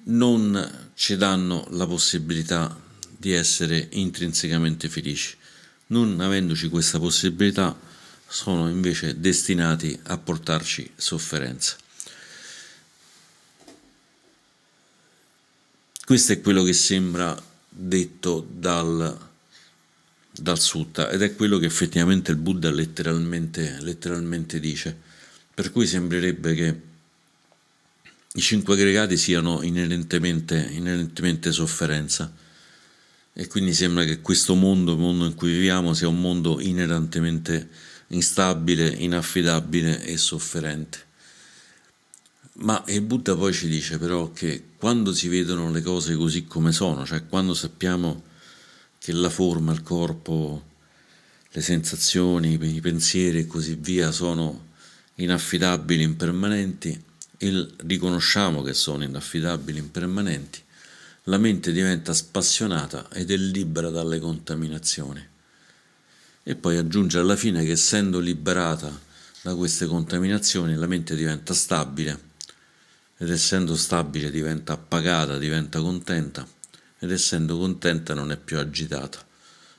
non 0.03 0.89
ci 0.95 1.15
danno 1.15 1.67
la 1.71 1.85
possibilità 1.85 2.75
di 3.15 3.33
essere 3.33 3.87
intrinsecamente 3.91 4.89
felici. 4.89 5.35
Non 5.87 6.19
avendoci 6.19 6.69
questa 6.69 6.97
possibilità, 6.97 7.77
sono 8.27 8.69
invece 8.69 9.19
destinati 9.19 9.97
a 10.03 10.17
portarci 10.17 10.91
sofferenza. 10.95 11.75
Questo 16.11 16.33
è 16.33 16.41
quello 16.41 16.63
che 16.63 16.73
sembra 16.73 17.41
detto 17.69 18.45
dal, 18.51 19.17
dal 20.29 20.59
Sutta 20.59 21.09
ed 21.09 21.21
è 21.21 21.33
quello 21.37 21.57
che 21.57 21.67
effettivamente 21.67 22.31
il 22.31 22.37
Buddha 22.37 22.69
letteralmente, 22.69 23.77
letteralmente 23.79 24.59
dice. 24.59 24.93
Per 25.53 25.71
cui 25.71 25.87
sembrerebbe 25.87 26.53
che 26.53 26.81
i 28.33 28.41
cinque 28.41 28.73
aggregati 28.73 29.15
siano 29.15 29.61
inerentemente, 29.61 30.57
inerentemente 30.73 31.53
sofferenza 31.53 32.29
e 33.31 33.47
quindi 33.47 33.73
sembra 33.73 34.03
che 34.03 34.19
questo 34.19 34.53
mondo, 34.53 34.91
il 34.91 34.99
mondo 34.99 35.25
in 35.25 35.33
cui 35.33 35.53
viviamo, 35.53 35.93
sia 35.93 36.09
un 36.09 36.19
mondo 36.19 36.59
inerentemente 36.59 37.69
instabile, 38.07 38.89
inaffidabile 38.89 40.03
e 40.03 40.17
sofferente. 40.17 41.05
Ma 42.61 42.83
il 42.87 43.01
Buddha 43.01 43.35
poi 43.35 43.53
ci 43.53 43.67
dice 43.67 43.97
però 43.97 44.31
che 44.31 44.63
quando 44.77 45.13
si 45.13 45.27
vedono 45.27 45.71
le 45.71 45.81
cose 45.81 46.15
così 46.15 46.45
come 46.45 46.71
sono, 46.71 47.05
cioè 47.05 47.25
quando 47.25 47.55
sappiamo 47.55 48.21
che 48.99 49.13
la 49.13 49.31
forma, 49.31 49.71
il 49.71 49.81
corpo, 49.81 50.63
le 51.49 51.61
sensazioni, 51.61 52.59
i 52.61 52.79
pensieri 52.79 53.39
e 53.39 53.47
così 53.47 53.75
via 53.79 54.11
sono 54.11 54.67
inaffidabili, 55.15 56.03
impermanenti, 56.03 57.03
e 57.37 57.67
riconosciamo 57.77 58.61
che 58.61 58.75
sono 58.75 59.03
inaffidabili, 59.03 59.79
impermanenti, 59.79 60.61
la 61.23 61.39
mente 61.39 61.71
diventa 61.71 62.13
spassionata 62.13 63.09
ed 63.11 63.31
è 63.31 63.37
libera 63.37 63.89
dalle 63.89 64.19
contaminazioni. 64.19 65.27
E 66.43 66.55
poi 66.55 66.77
aggiunge 66.77 67.17
alla 67.17 67.35
fine 67.35 67.63
che 67.63 67.71
essendo 67.71 68.19
liberata 68.19 68.99
da 69.41 69.55
queste 69.55 69.87
contaminazioni 69.87 70.75
la 70.75 70.85
mente 70.85 71.15
diventa 71.15 71.55
stabile 71.55 72.29
ed 73.21 73.29
essendo 73.29 73.75
stabile 73.75 74.31
diventa 74.31 74.73
appagata, 74.73 75.37
diventa 75.37 75.79
contenta 75.79 76.43
ed 76.97 77.11
essendo 77.11 77.55
contenta 77.55 78.15
non 78.15 78.31
è 78.31 78.37
più 78.37 78.57
agitata. 78.57 79.23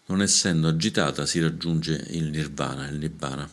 Non 0.07 0.23
essendo 0.23 0.69
agitata 0.69 1.27
si 1.27 1.41
raggiunge 1.41 2.07
il 2.11 2.27
nirvana, 2.27 2.87
il 2.87 2.99
nibbana. 2.99 3.51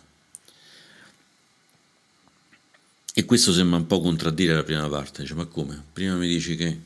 E 3.15 3.25
questo 3.25 3.51
sembra 3.51 3.77
un 3.77 3.88
po' 3.88 4.00
contraddire 4.00 4.53
la 4.53 4.63
prima 4.63 4.88
parte, 4.88 5.24
dice 5.24 5.34
ma 5.34 5.46
come? 5.46 5.84
Prima 5.91 6.13
mi 6.13 6.27
dici 6.27 6.55
che 6.55 6.81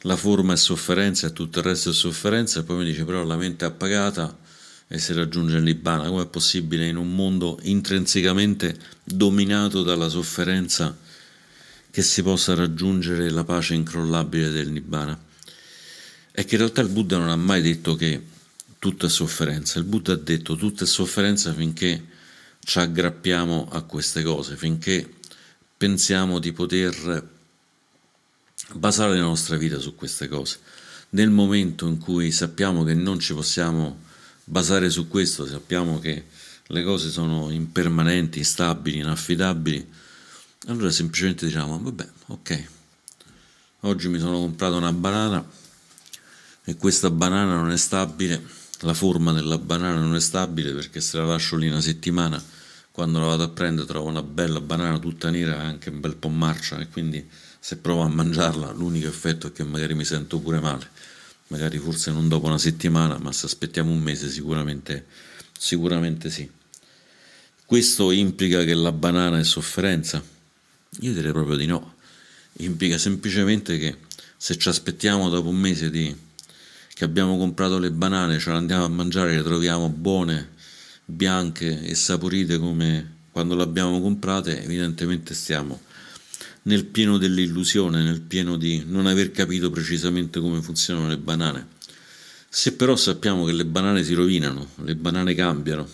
la 0.00 0.16
forma 0.16 0.54
è 0.54 0.56
sofferenza 0.56 1.28
e 1.28 1.32
tutto 1.32 1.60
il 1.60 1.66
resto 1.66 1.90
è 1.90 1.92
sofferenza 1.92 2.58
e 2.58 2.62
poi 2.64 2.78
mi 2.78 2.84
dice 2.84 3.04
però 3.04 3.22
la 3.22 3.36
mente 3.36 3.64
è 3.64 3.68
appagata 3.68 4.36
e 4.88 4.98
si 4.98 5.12
raggiunge 5.12 5.58
il 5.58 5.62
nibbana. 5.62 6.08
Come 6.08 6.24
è 6.24 6.26
possibile 6.26 6.88
in 6.88 6.96
un 6.96 7.14
mondo 7.14 7.60
intrinsecamente 7.62 8.76
dominato 9.04 9.84
dalla 9.84 10.08
sofferenza 10.08 11.02
che 11.94 12.02
si 12.02 12.24
possa 12.24 12.54
raggiungere 12.54 13.30
la 13.30 13.44
pace 13.44 13.74
incrollabile 13.74 14.50
del 14.50 14.68
Nibbana. 14.68 15.16
È 16.32 16.44
che 16.44 16.56
in 16.56 16.60
realtà 16.60 16.80
il 16.80 16.88
Buddha 16.88 17.18
non 17.18 17.28
ha 17.28 17.36
mai 17.36 17.62
detto 17.62 17.94
che 17.94 18.20
tutto 18.80 19.06
è 19.06 19.08
sofferenza, 19.08 19.78
il 19.78 19.84
Buddha 19.84 20.14
ha 20.14 20.16
detto 20.16 20.56
tutto 20.56 20.82
è 20.82 20.86
sofferenza 20.88 21.54
finché 21.54 22.04
ci 22.58 22.80
aggrappiamo 22.80 23.68
a 23.70 23.82
queste 23.82 24.24
cose, 24.24 24.56
finché 24.56 25.08
pensiamo 25.76 26.40
di 26.40 26.52
poter 26.52 27.28
basare 28.72 29.14
la 29.14 29.22
nostra 29.22 29.56
vita 29.56 29.78
su 29.78 29.94
queste 29.94 30.26
cose. 30.26 30.58
Nel 31.10 31.30
momento 31.30 31.86
in 31.86 31.98
cui 31.98 32.32
sappiamo 32.32 32.82
che 32.82 32.94
non 32.94 33.20
ci 33.20 33.34
possiamo 33.34 34.00
basare 34.42 34.90
su 34.90 35.06
questo, 35.06 35.46
sappiamo 35.46 36.00
che 36.00 36.24
le 36.66 36.82
cose 36.82 37.08
sono 37.08 37.52
impermanenti, 37.52 38.38
instabili, 38.38 38.98
inaffidabili, 38.98 40.02
allora 40.66 40.90
semplicemente 40.90 41.46
diciamo, 41.46 41.78
vabbè, 41.78 42.08
ok, 42.26 42.64
oggi 43.80 44.08
mi 44.08 44.18
sono 44.18 44.38
comprato 44.38 44.76
una 44.76 44.92
banana 44.92 45.46
e 46.64 46.76
questa 46.76 47.10
banana 47.10 47.56
non 47.56 47.70
è 47.70 47.76
stabile, 47.76 48.42
la 48.80 48.94
forma 48.94 49.32
della 49.32 49.58
banana 49.58 50.00
non 50.00 50.14
è 50.14 50.20
stabile 50.20 50.72
perché 50.72 51.00
se 51.00 51.18
la 51.18 51.24
lascio 51.24 51.56
lì 51.56 51.68
una 51.68 51.82
settimana, 51.82 52.42
quando 52.90 53.18
la 53.18 53.26
vado 53.26 53.42
a 53.42 53.48
prendere 53.48 53.86
trovo 53.86 54.08
una 54.08 54.22
bella 54.22 54.60
banana 54.60 54.98
tutta 54.98 55.28
nera 55.28 55.56
e 55.56 55.66
anche 55.66 55.90
un 55.90 56.00
bel 56.00 56.16
po' 56.16 56.28
marcia 56.28 56.78
e 56.78 56.88
quindi 56.88 57.28
se 57.58 57.76
provo 57.76 58.02
a 58.02 58.08
mangiarla 58.08 58.72
l'unico 58.72 59.08
effetto 59.08 59.48
è 59.48 59.52
che 59.52 59.64
magari 59.64 59.94
mi 59.94 60.04
sento 60.04 60.38
pure 60.38 60.60
male, 60.60 60.88
magari 61.48 61.78
forse 61.78 62.10
non 62.10 62.28
dopo 62.28 62.46
una 62.46 62.58
settimana, 62.58 63.18
ma 63.18 63.32
se 63.32 63.46
aspettiamo 63.46 63.90
un 63.90 64.00
mese 64.00 64.30
sicuramente, 64.30 65.06
sicuramente 65.58 66.30
sì. 66.30 66.50
Questo 67.66 68.10
implica 68.10 68.62
che 68.64 68.74
la 68.74 68.92
banana 68.92 69.38
è 69.38 69.44
sofferenza? 69.44 70.22
Io 71.00 71.12
direi 71.12 71.32
proprio 71.32 71.56
di 71.56 71.66
no. 71.66 71.94
Implica 72.58 72.98
semplicemente 72.98 73.78
che 73.78 73.96
se 74.36 74.56
ci 74.56 74.68
aspettiamo 74.68 75.28
dopo 75.28 75.48
un 75.48 75.56
mese 75.56 75.90
di, 75.90 76.14
che 76.92 77.04
abbiamo 77.04 77.36
comprato 77.36 77.78
le 77.78 77.90
banane, 77.90 78.38
ce 78.38 78.50
le 78.50 78.56
andiamo 78.56 78.84
a 78.84 78.88
mangiare, 78.88 79.34
le 79.34 79.42
troviamo 79.42 79.88
buone, 79.88 80.50
bianche 81.04 81.82
e 81.82 81.94
saporite 81.94 82.58
come 82.58 83.12
quando 83.30 83.56
le 83.56 83.62
abbiamo 83.62 84.00
comprate, 84.00 84.62
evidentemente 84.62 85.34
stiamo 85.34 85.80
nel 86.62 86.84
pieno 86.84 87.18
dell'illusione, 87.18 88.02
nel 88.02 88.20
pieno 88.20 88.56
di 88.56 88.84
non 88.86 89.06
aver 89.06 89.30
capito 89.32 89.70
precisamente 89.70 90.40
come 90.40 90.62
funzionano 90.62 91.08
le 91.08 91.18
banane. 91.18 91.66
Se 92.48 92.74
però 92.74 92.94
sappiamo 92.96 93.44
che 93.44 93.52
le 93.52 93.64
banane 93.64 94.04
si 94.04 94.14
rovinano, 94.14 94.70
le 94.84 94.94
banane 94.94 95.34
cambiano, 95.34 95.88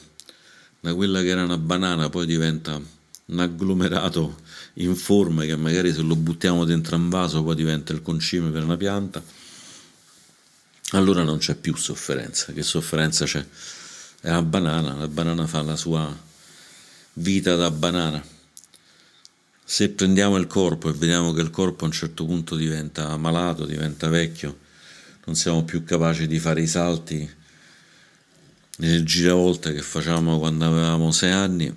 da 0.80 0.94
quella 0.94 1.22
che 1.22 1.28
era 1.28 1.44
una 1.44 1.58
banana 1.58 2.08
poi 2.10 2.26
diventa 2.26 2.80
un 3.26 3.38
agglomerato 3.38 4.40
in 4.74 4.94
forme 4.94 5.46
che 5.46 5.56
magari 5.56 5.92
se 5.92 6.02
lo 6.02 6.16
buttiamo 6.16 6.64
dentro 6.64 6.96
un 6.96 7.08
vaso 7.08 7.42
poi 7.42 7.54
diventa 7.54 7.92
il 7.92 8.02
concime 8.02 8.50
per 8.50 8.64
una 8.64 8.76
pianta, 8.76 9.22
allora 10.92 11.22
non 11.22 11.38
c'è 11.38 11.54
più 11.54 11.76
sofferenza. 11.76 12.52
Che 12.52 12.62
sofferenza 12.62 13.24
c'è? 13.24 13.44
È 14.20 14.28
la 14.28 14.42
banana, 14.42 14.94
la 14.94 15.08
banana 15.08 15.46
fa 15.46 15.62
la 15.62 15.76
sua 15.76 16.14
vita 17.14 17.54
da 17.56 17.70
banana. 17.70 18.22
Se 19.64 19.88
prendiamo 19.90 20.36
il 20.36 20.46
corpo 20.46 20.88
e 20.88 20.92
vediamo 20.92 21.32
che 21.32 21.40
il 21.40 21.50
corpo 21.50 21.84
a 21.84 21.86
un 21.86 21.92
certo 21.92 22.24
punto 22.24 22.56
diventa 22.56 23.16
malato, 23.16 23.66
diventa 23.66 24.08
vecchio, 24.08 24.58
non 25.26 25.36
siamo 25.36 25.64
più 25.64 25.84
capaci 25.84 26.26
di 26.26 26.40
fare 26.40 26.60
i 26.60 26.66
salti 26.66 27.38
nelle 28.78 29.04
giravolte 29.04 29.72
che 29.72 29.82
facevamo 29.82 30.38
quando 30.38 30.64
avevamo 30.64 31.12
sei 31.12 31.30
anni, 31.30 31.72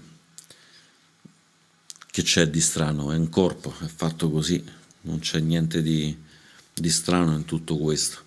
che 2.13 2.22
c'è 2.22 2.48
di 2.48 2.62
strano? 2.62 3.12
È 3.12 3.17
un 3.17 3.27
corpo, 3.27 3.74
è 3.79 3.88
fatto 3.88 4.29
così, 4.29 4.63
non 5.01 5.17
c'è 5.17 5.39
niente 5.39 5.82
di, 5.82 6.15
di 6.72 6.89
strano 6.91 7.36
in 7.36 7.43
tutto 7.46 7.75
questo. 7.79 8.20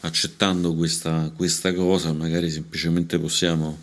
Accettando 0.00 0.74
questa, 0.74 1.30
questa 1.36 1.72
cosa, 1.72 2.12
magari 2.12 2.50
semplicemente 2.50 3.20
possiamo 3.20 3.78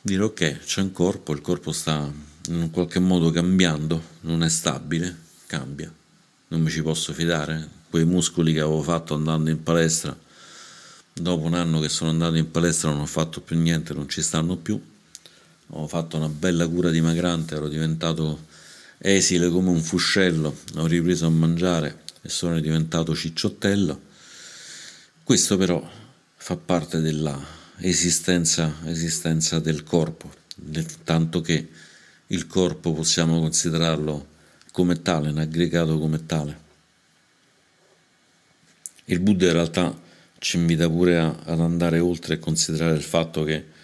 dire 0.00 0.22
ok, 0.22 0.60
c'è 0.60 0.80
un 0.80 0.92
corpo, 0.92 1.34
il 1.34 1.42
corpo 1.42 1.70
sta 1.70 2.10
in 2.48 2.70
qualche 2.70 2.98
modo 2.98 3.30
cambiando, 3.30 4.02
non 4.22 4.42
è 4.42 4.48
stabile, 4.48 5.14
cambia, 5.44 5.92
non 6.48 6.62
mi 6.62 6.70
ci 6.70 6.80
posso 6.80 7.12
fidare. 7.12 7.68
Quei 7.90 8.06
muscoli 8.06 8.54
che 8.54 8.60
avevo 8.60 8.80
fatto 8.80 9.12
andando 9.12 9.50
in 9.50 9.62
palestra, 9.62 10.18
dopo 11.12 11.44
un 11.44 11.52
anno 11.52 11.78
che 11.78 11.90
sono 11.90 12.08
andato 12.08 12.36
in 12.36 12.50
palestra 12.50 12.88
non 12.88 13.00
ho 13.00 13.06
fatto 13.06 13.42
più 13.42 13.58
niente, 13.58 13.92
non 13.92 14.08
ci 14.08 14.22
stanno 14.22 14.56
più 14.56 14.80
ho 15.70 15.86
fatto 15.86 16.16
una 16.16 16.28
bella 16.28 16.66
cura 16.66 16.90
dimagrante, 16.90 17.54
ero 17.54 17.68
diventato 17.68 18.46
esile 18.98 19.48
come 19.50 19.68
un 19.68 19.82
fuscello, 19.82 20.56
ho 20.76 20.86
ripreso 20.86 21.26
a 21.26 21.30
mangiare 21.30 22.02
e 22.22 22.28
sono 22.28 22.58
diventato 22.58 23.14
cicciottello. 23.14 24.00
Questo 25.22 25.56
però 25.56 25.86
fa 26.36 26.56
parte 26.56 27.00
della 27.00 27.38
esistenza, 27.78 28.76
esistenza 28.86 29.58
del 29.58 29.84
corpo, 29.84 30.32
tanto 31.04 31.40
che 31.42 31.68
il 32.28 32.46
corpo 32.46 32.92
possiamo 32.92 33.38
considerarlo 33.38 34.26
come 34.72 35.02
tale, 35.02 35.28
un 35.28 35.38
aggregato 35.38 35.98
come 35.98 36.24
tale. 36.24 36.66
Il 39.06 39.20
Buddha 39.20 39.46
in 39.46 39.52
realtà 39.52 39.98
ci 40.38 40.56
invita 40.56 40.88
pure 40.88 41.18
a, 41.18 41.36
ad 41.44 41.60
andare 41.60 41.98
oltre 41.98 42.34
e 42.34 42.38
considerare 42.38 42.94
il 42.94 43.02
fatto 43.02 43.44
che 43.44 43.76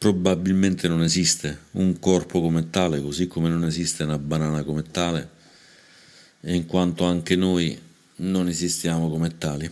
probabilmente 0.00 0.88
non 0.88 1.02
esiste 1.02 1.64
un 1.72 1.98
corpo 1.98 2.40
come 2.40 2.70
tale, 2.70 3.02
così 3.02 3.26
come 3.26 3.50
non 3.50 3.64
esiste 3.64 4.04
una 4.04 4.16
banana 4.16 4.62
come 4.62 4.82
tale, 4.90 5.28
in 6.44 6.64
quanto 6.64 7.04
anche 7.04 7.36
noi 7.36 7.78
non 8.16 8.48
esistiamo 8.48 9.10
come 9.10 9.36
tali. 9.36 9.70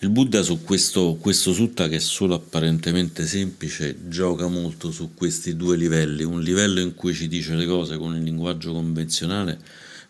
Il 0.00 0.10
Buddha 0.10 0.42
su 0.42 0.62
questo, 0.62 1.16
questo 1.18 1.54
sutta 1.54 1.88
che 1.88 1.96
è 1.96 1.98
solo 1.98 2.34
apparentemente 2.34 3.24
semplice 3.24 3.96
gioca 4.06 4.48
molto 4.48 4.90
su 4.90 5.14
questi 5.14 5.56
due 5.56 5.78
livelli, 5.78 6.22
un 6.22 6.42
livello 6.42 6.80
in 6.80 6.94
cui 6.94 7.14
ci 7.14 7.26
dice 7.26 7.54
le 7.54 7.64
cose 7.64 7.96
con 7.96 8.14
il 8.14 8.22
linguaggio 8.22 8.74
convenzionale 8.74 9.58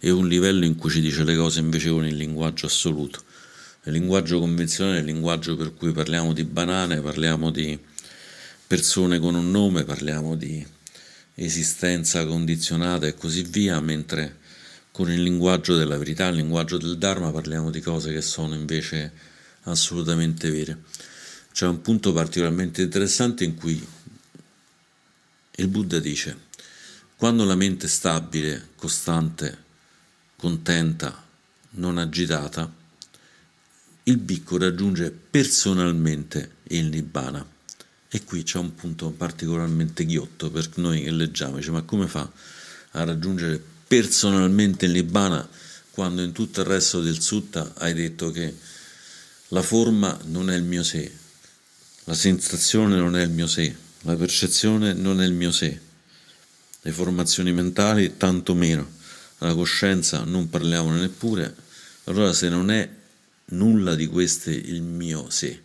e 0.00 0.10
un 0.10 0.26
livello 0.26 0.64
in 0.64 0.74
cui 0.74 0.90
ci 0.90 1.00
dice 1.00 1.22
le 1.22 1.36
cose 1.36 1.60
invece 1.60 1.90
con 1.90 2.04
il 2.04 2.16
linguaggio 2.16 2.66
assoluto. 2.66 3.22
Il 3.84 3.92
linguaggio 3.92 4.40
convenzionale 4.40 4.96
è 4.96 5.00
il 5.00 5.06
linguaggio 5.06 5.54
per 5.54 5.74
cui 5.74 5.92
parliamo 5.92 6.32
di 6.32 6.42
banane, 6.42 7.00
parliamo 7.00 7.52
di 7.52 7.78
persone 8.66 9.18
con 9.20 9.34
un 9.34 9.50
nome, 9.50 9.84
parliamo 9.84 10.34
di 10.34 10.66
esistenza 11.34 12.26
condizionata 12.26 13.06
e 13.06 13.14
così 13.14 13.42
via, 13.42 13.80
mentre 13.80 14.38
con 14.90 15.10
il 15.10 15.22
linguaggio 15.22 15.76
della 15.76 15.98
verità, 15.98 16.26
il 16.28 16.36
linguaggio 16.36 16.78
del 16.78 16.98
Dharma, 16.98 17.30
parliamo 17.30 17.70
di 17.70 17.80
cose 17.80 18.12
che 18.12 18.22
sono 18.22 18.54
invece 18.54 19.12
assolutamente 19.64 20.50
vere. 20.50 20.82
C'è 21.52 21.66
un 21.66 21.80
punto 21.80 22.12
particolarmente 22.12 22.82
interessante 22.82 23.44
in 23.44 23.54
cui 23.54 23.86
il 25.58 25.68
Buddha 25.68 25.98
dice, 26.00 26.44
quando 27.16 27.44
la 27.44 27.54
mente 27.54 27.86
è 27.86 27.88
stabile, 27.88 28.70
costante, 28.76 29.64
contenta, 30.36 31.24
non 31.70 31.98
agitata, 31.98 32.70
il 34.04 34.18
bicco 34.18 34.58
raggiunge 34.58 35.10
personalmente 35.10 36.56
il 36.68 36.86
Nibbana. 36.86 37.54
E 38.16 38.24
qui 38.24 38.44
c'è 38.44 38.56
un 38.56 38.74
punto 38.74 39.10
particolarmente 39.10 40.06
ghiotto 40.06 40.50
per 40.50 40.70
noi 40.76 41.02
che 41.02 41.10
leggiamo, 41.10 41.56
dice, 41.56 41.70
ma 41.70 41.82
come 41.82 42.06
fa 42.06 42.26
a 42.92 43.04
raggiungere 43.04 43.62
personalmente 43.86 44.86
il 44.86 44.92
Nibbana 44.92 45.46
quando 45.90 46.22
in 46.22 46.32
tutto 46.32 46.62
il 46.62 46.66
resto 46.66 47.02
del 47.02 47.20
Sutta 47.20 47.74
hai 47.76 47.92
detto 47.92 48.30
che 48.30 48.56
la 49.48 49.60
forma 49.60 50.18
non 50.28 50.48
è 50.48 50.56
il 50.56 50.62
mio 50.62 50.82
sé, 50.82 51.14
la 52.04 52.14
sensazione 52.14 52.96
non 52.96 53.18
è 53.18 53.22
il 53.22 53.28
mio 53.28 53.46
sé, 53.46 53.76
la 54.00 54.16
percezione 54.16 54.94
non 54.94 55.20
è 55.20 55.26
il 55.26 55.34
mio 55.34 55.52
sé, 55.52 55.78
le 56.80 56.92
formazioni 56.92 57.52
mentali 57.52 58.16
tanto 58.16 58.54
meno, 58.54 58.92
la 59.40 59.52
coscienza 59.52 60.24
non 60.24 60.48
parliamo 60.48 60.90
neppure, 60.90 61.54
allora 62.04 62.32
se 62.32 62.48
non 62.48 62.70
è 62.70 62.88
nulla 63.48 63.94
di 63.94 64.06
queste 64.06 64.52
il 64.52 64.80
mio 64.80 65.28
sé, 65.28 65.64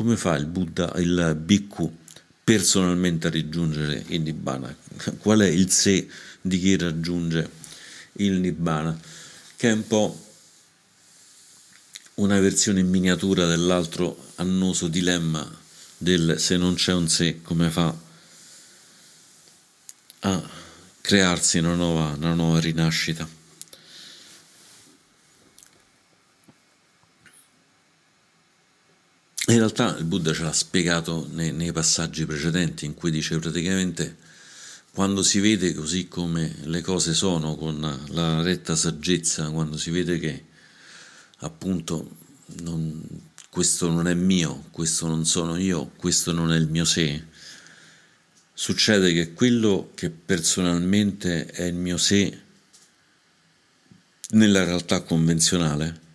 come 0.00 0.16
fa 0.16 0.34
il 0.34 0.46
Buddha, 0.46 0.94
il 0.96 1.36
Bhikkhu 1.38 1.94
personalmente 2.42 3.26
a 3.26 3.30
raggiungere 3.30 4.02
il 4.06 4.22
Nibbana? 4.22 4.74
Qual 5.18 5.40
è 5.40 5.46
il 5.46 5.70
sé 5.70 6.08
di 6.40 6.58
chi 6.58 6.74
raggiunge 6.78 7.50
il 8.12 8.32
Nibbana? 8.40 8.98
Che 9.56 9.68
è 9.68 9.72
un 9.72 9.86
po' 9.86 10.26
una 12.14 12.40
versione 12.40 12.80
in 12.80 12.88
miniatura 12.88 13.44
dell'altro 13.44 14.32
annoso 14.36 14.88
dilemma 14.88 15.46
del 15.98 16.40
se 16.40 16.56
non 16.56 16.76
c'è 16.76 16.94
un 16.94 17.06
sé, 17.06 17.42
come 17.42 17.68
fa 17.68 17.94
a 20.20 20.50
crearsi 21.02 21.58
una 21.58 21.74
nuova, 21.74 22.14
una 22.16 22.32
nuova 22.32 22.58
rinascita. 22.58 23.28
In 29.50 29.56
realtà 29.56 29.96
il 29.96 30.04
Buddha 30.04 30.32
ce 30.32 30.44
l'ha 30.44 30.52
spiegato 30.52 31.26
nei, 31.32 31.50
nei, 31.50 31.72
passaggi 31.72 32.24
precedenti 32.24 32.84
in 32.84 32.94
cui 32.94 33.10
dice 33.10 33.36
praticamente 33.40 34.16
quando 34.92 35.24
si 35.24 35.40
vede 35.40 35.74
così 35.74 36.06
come 36.06 36.54
le 36.62 36.80
cose 36.82 37.14
sono, 37.14 37.56
con 37.56 37.80
la 38.10 38.42
retta 38.42 38.76
saggezza, 38.76 39.50
quando 39.50 39.76
si 39.76 39.90
vede 39.90 40.20
che 40.20 40.44
appunto 41.38 42.16
non, 42.62 43.02
questo 43.50 43.90
non 43.90 44.06
è 44.06 44.14
mio, 44.14 44.66
questo 44.70 45.08
non 45.08 45.26
sono 45.26 45.56
io, 45.56 45.90
questo 45.96 46.30
non 46.30 46.52
è 46.52 46.56
il 46.56 46.68
mio 46.68 46.84
sé, 46.84 47.20
succede 48.54 49.12
che 49.12 49.32
quello 49.32 49.90
che 49.96 50.10
personalmente 50.10 51.46
è 51.46 51.64
il 51.64 51.74
mio 51.74 51.96
sé 51.96 52.40
nella 54.30 54.62
realtà 54.62 55.02
convenzionale 55.02 56.08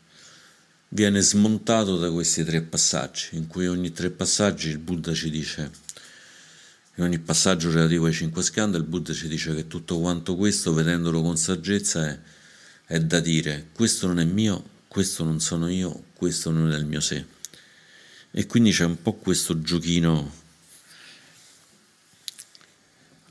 viene 0.95 1.19
smontato 1.19 1.97
da 1.97 2.09
questi 2.09 2.45
tre 2.45 2.61
passaggi, 2.61 3.35
in 3.35 3.47
cui 3.47 3.67
ogni 3.67 3.91
tre 3.91 4.09
passaggi 4.11 4.69
il 4.69 4.77
Buddha 4.77 5.13
ci 5.13 5.29
dice, 5.29 5.69
in 6.95 7.03
ogni 7.03 7.19
passaggio 7.19 7.69
relativo 7.69 8.05
ai 8.05 8.13
cinque 8.13 8.41
scandali, 8.41 8.81
il 8.81 8.89
Buddha 8.89 9.13
ci 9.13 9.27
dice 9.27 9.53
che 9.53 9.67
tutto 9.67 9.99
quanto 9.99 10.37
questo, 10.37 10.73
vedendolo 10.73 11.21
con 11.21 11.35
saggezza, 11.35 12.07
è, 12.07 12.17
è 12.85 12.99
da 13.01 13.19
dire, 13.19 13.67
questo 13.73 14.07
non 14.07 14.19
è 14.19 14.23
mio, 14.23 14.63
questo 14.87 15.25
non 15.25 15.41
sono 15.41 15.67
io, 15.67 16.05
questo 16.13 16.49
non 16.49 16.71
è 16.71 16.77
il 16.77 16.85
mio 16.85 17.01
sé. 17.01 17.25
E 18.31 18.45
quindi 18.47 18.71
c'è 18.71 18.85
un 18.85 19.01
po' 19.01 19.15
questo 19.15 19.61
giochino 19.61 20.43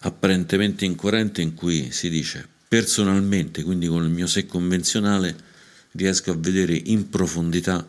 apparentemente 0.00 0.85
incoerente 0.85 1.40
in 1.40 1.55
cui 1.55 1.90
si 1.92 2.11
dice 2.11 2.46
personalmente, 2.68 3.62
quindi 3.62 3.87
con 3.87 4.05
il 4.05 4.11
mio 4.11 4.27
sé 4.27 4.44
convenzionale, 4.44 5.53
riesco 5.96 6.30
a 6.30 6.37
vedere 6.37 6.74
in 6.74 7.09
profondità 7.09 7.87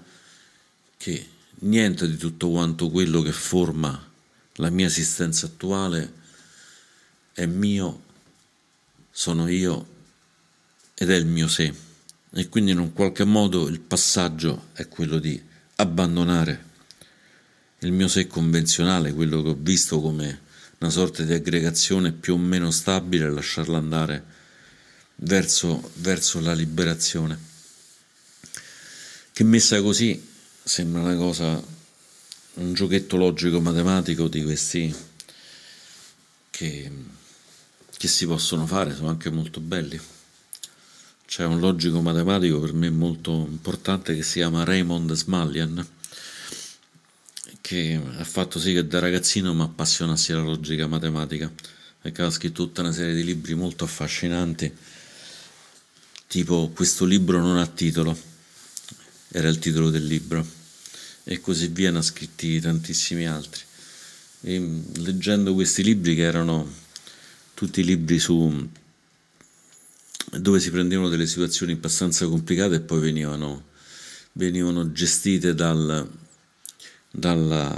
che 0.98 1.30
niente 1.60 2.08
di 2.08 2.18
tutto 2.18 2.50
quanto 2.50 2.89
quello 2.89 3.22
che 3.22 3.32
forma 3.32 4.12
la 4.56 4.70
mia 4.70 4.88
esistenza 4.88 5.48
attuale 5.48 6.13
è 7.34 7.46
mio, 7.46 8.04
sono 9.12 9.48
io 9.48 9.94
ed 10.94 11.10
è 11.10 11.15
il 11.15 11.26
mio 11.26 11.48
sé 11.48 11.74
e 12.32 12.50
quindi 12.50 12.72
in 12.72 12.80
un 12.80 12.94
qualche 12.94 13.24
modo 13.24 13.68
il 13.68 13.80
passaggio 13.80 14.68
è 14.74 14.88
quello 14.88 15.20
di 15.20 15.41
abbandonare 15.78 16.74
il 17.80 17.91
mio 17.91 18.08
sé 18.08 18.28
convenzionale, 18.28 19.13
quello 19.13 19.41
che 19.41 19.50
ho 19.50 19.58
visto 19.60 20.02
come 20.02 20.41
una 20.80 20.89
sorta 20.89 21.24
di 21.24 21.34
aggregazione 21.34 22.12
più 22.12 22.34
o 22.34 22.38
meno 22.38 22.72
stabile 22.72 23.30
lasciarla 23.30 23.78
andare 23.78 24.24
verso, 25.18 25.91
verso 25.96 26.39
la 26.39 26.54
liberazione. 26.54 27.54
Che 29.36 29.43
messa 29.43 29.82
così 29.82 30.26
sembra 30.63 31.02
una 31.02 31.17
cosa, 31.17 31.62
un 32.54 32.74
giochetto 32.74 33.17
logico-matematico 33.17 34.30
di 34.30 34.41
questi 34.43 34.95
che, 36.50 36.91
che 37.98 38.08
si 38.08 38.26
possono 38.26 38.65
fare, 38.65 38.95
sono 38.95 39.10
anche 39.10 39.30
molto 39.30 39.60
belli. 39.60 40.00
C'è 41.26 41.43
un 41.43 41.60
logico 41.60 42.00
matematico 42.00 42.62
per 42.62 42.71
me 42.71 42.89
molto 42.89 43.45
importante 43.50 44.15
che 44.15 44.24
si 44.24 44.36
chiama 44.39 44.63
Raymond 44.63 45.12
Smallian, 45.12 45.86
che 47.60 48.02
ha 48.17 48.24
fatto 48.24 48.58
sì 48.58 48.71
che 48.71 48.88
da 48.88 49.00
ragazzino 49.00 49.54
mi 49.54 49.63
appassionassi 49.63 50.32
alla 50.32 50.43
logica 50.43 50.88
matematica, 50.88 51.52
perché 52.02 52.21
ha 52.21 52.30
scritto 52.30 52.63
tutta 52.63 52.80
una 52.80 52.93
serie 52.93 53.13
di 53.13 53.26
libri 53.26 53.54
molto 53.54 53.84
affascinanti, 53.84 54.74
tipo 56.26 56.71
questo 56.74 57.04
libro 57.04 57.41
non 57.41 57.58
ha 57.58 57.67
titolo, 57.67 58.34
era 59.36 59.50
il 59.50 59.60
titolo 59.60 59.89
del 59.89 60.06
libro, 60.06 60.48
e 61.26 61.41
così 61.41 61.67
via, 61.67 61.91
ne 61.91 61.98
ha 61.98 62.02
scritti 62.02 62.62
tantissimi 62.62 63.28
altri. 63.28 63.62
E 64.41 64.82
leggendo 65.00 65.54
questi 65.54 65.84
libri 65.84 66.15
che 66.15 66.21
erano 66.21 66.71
tutti 67.54 67.84
libri 67.84 68.17
su 68.17 68.69
dove 70.38 70.60
si 70.62 70.71
prendevano 70.71 71.10
delle 71.10 71.28
situazioni 71.28 71.74
abbastanza 71.74 72.28
complicate 72.28 72.76
e 72.76 72.80
poi 72.80 73.02
venivano, 73.02 73.65
venivano 74.34 74.93
gestite 74.93 75.54
dal, 75.54 76.10
dalla, 77.12 77.78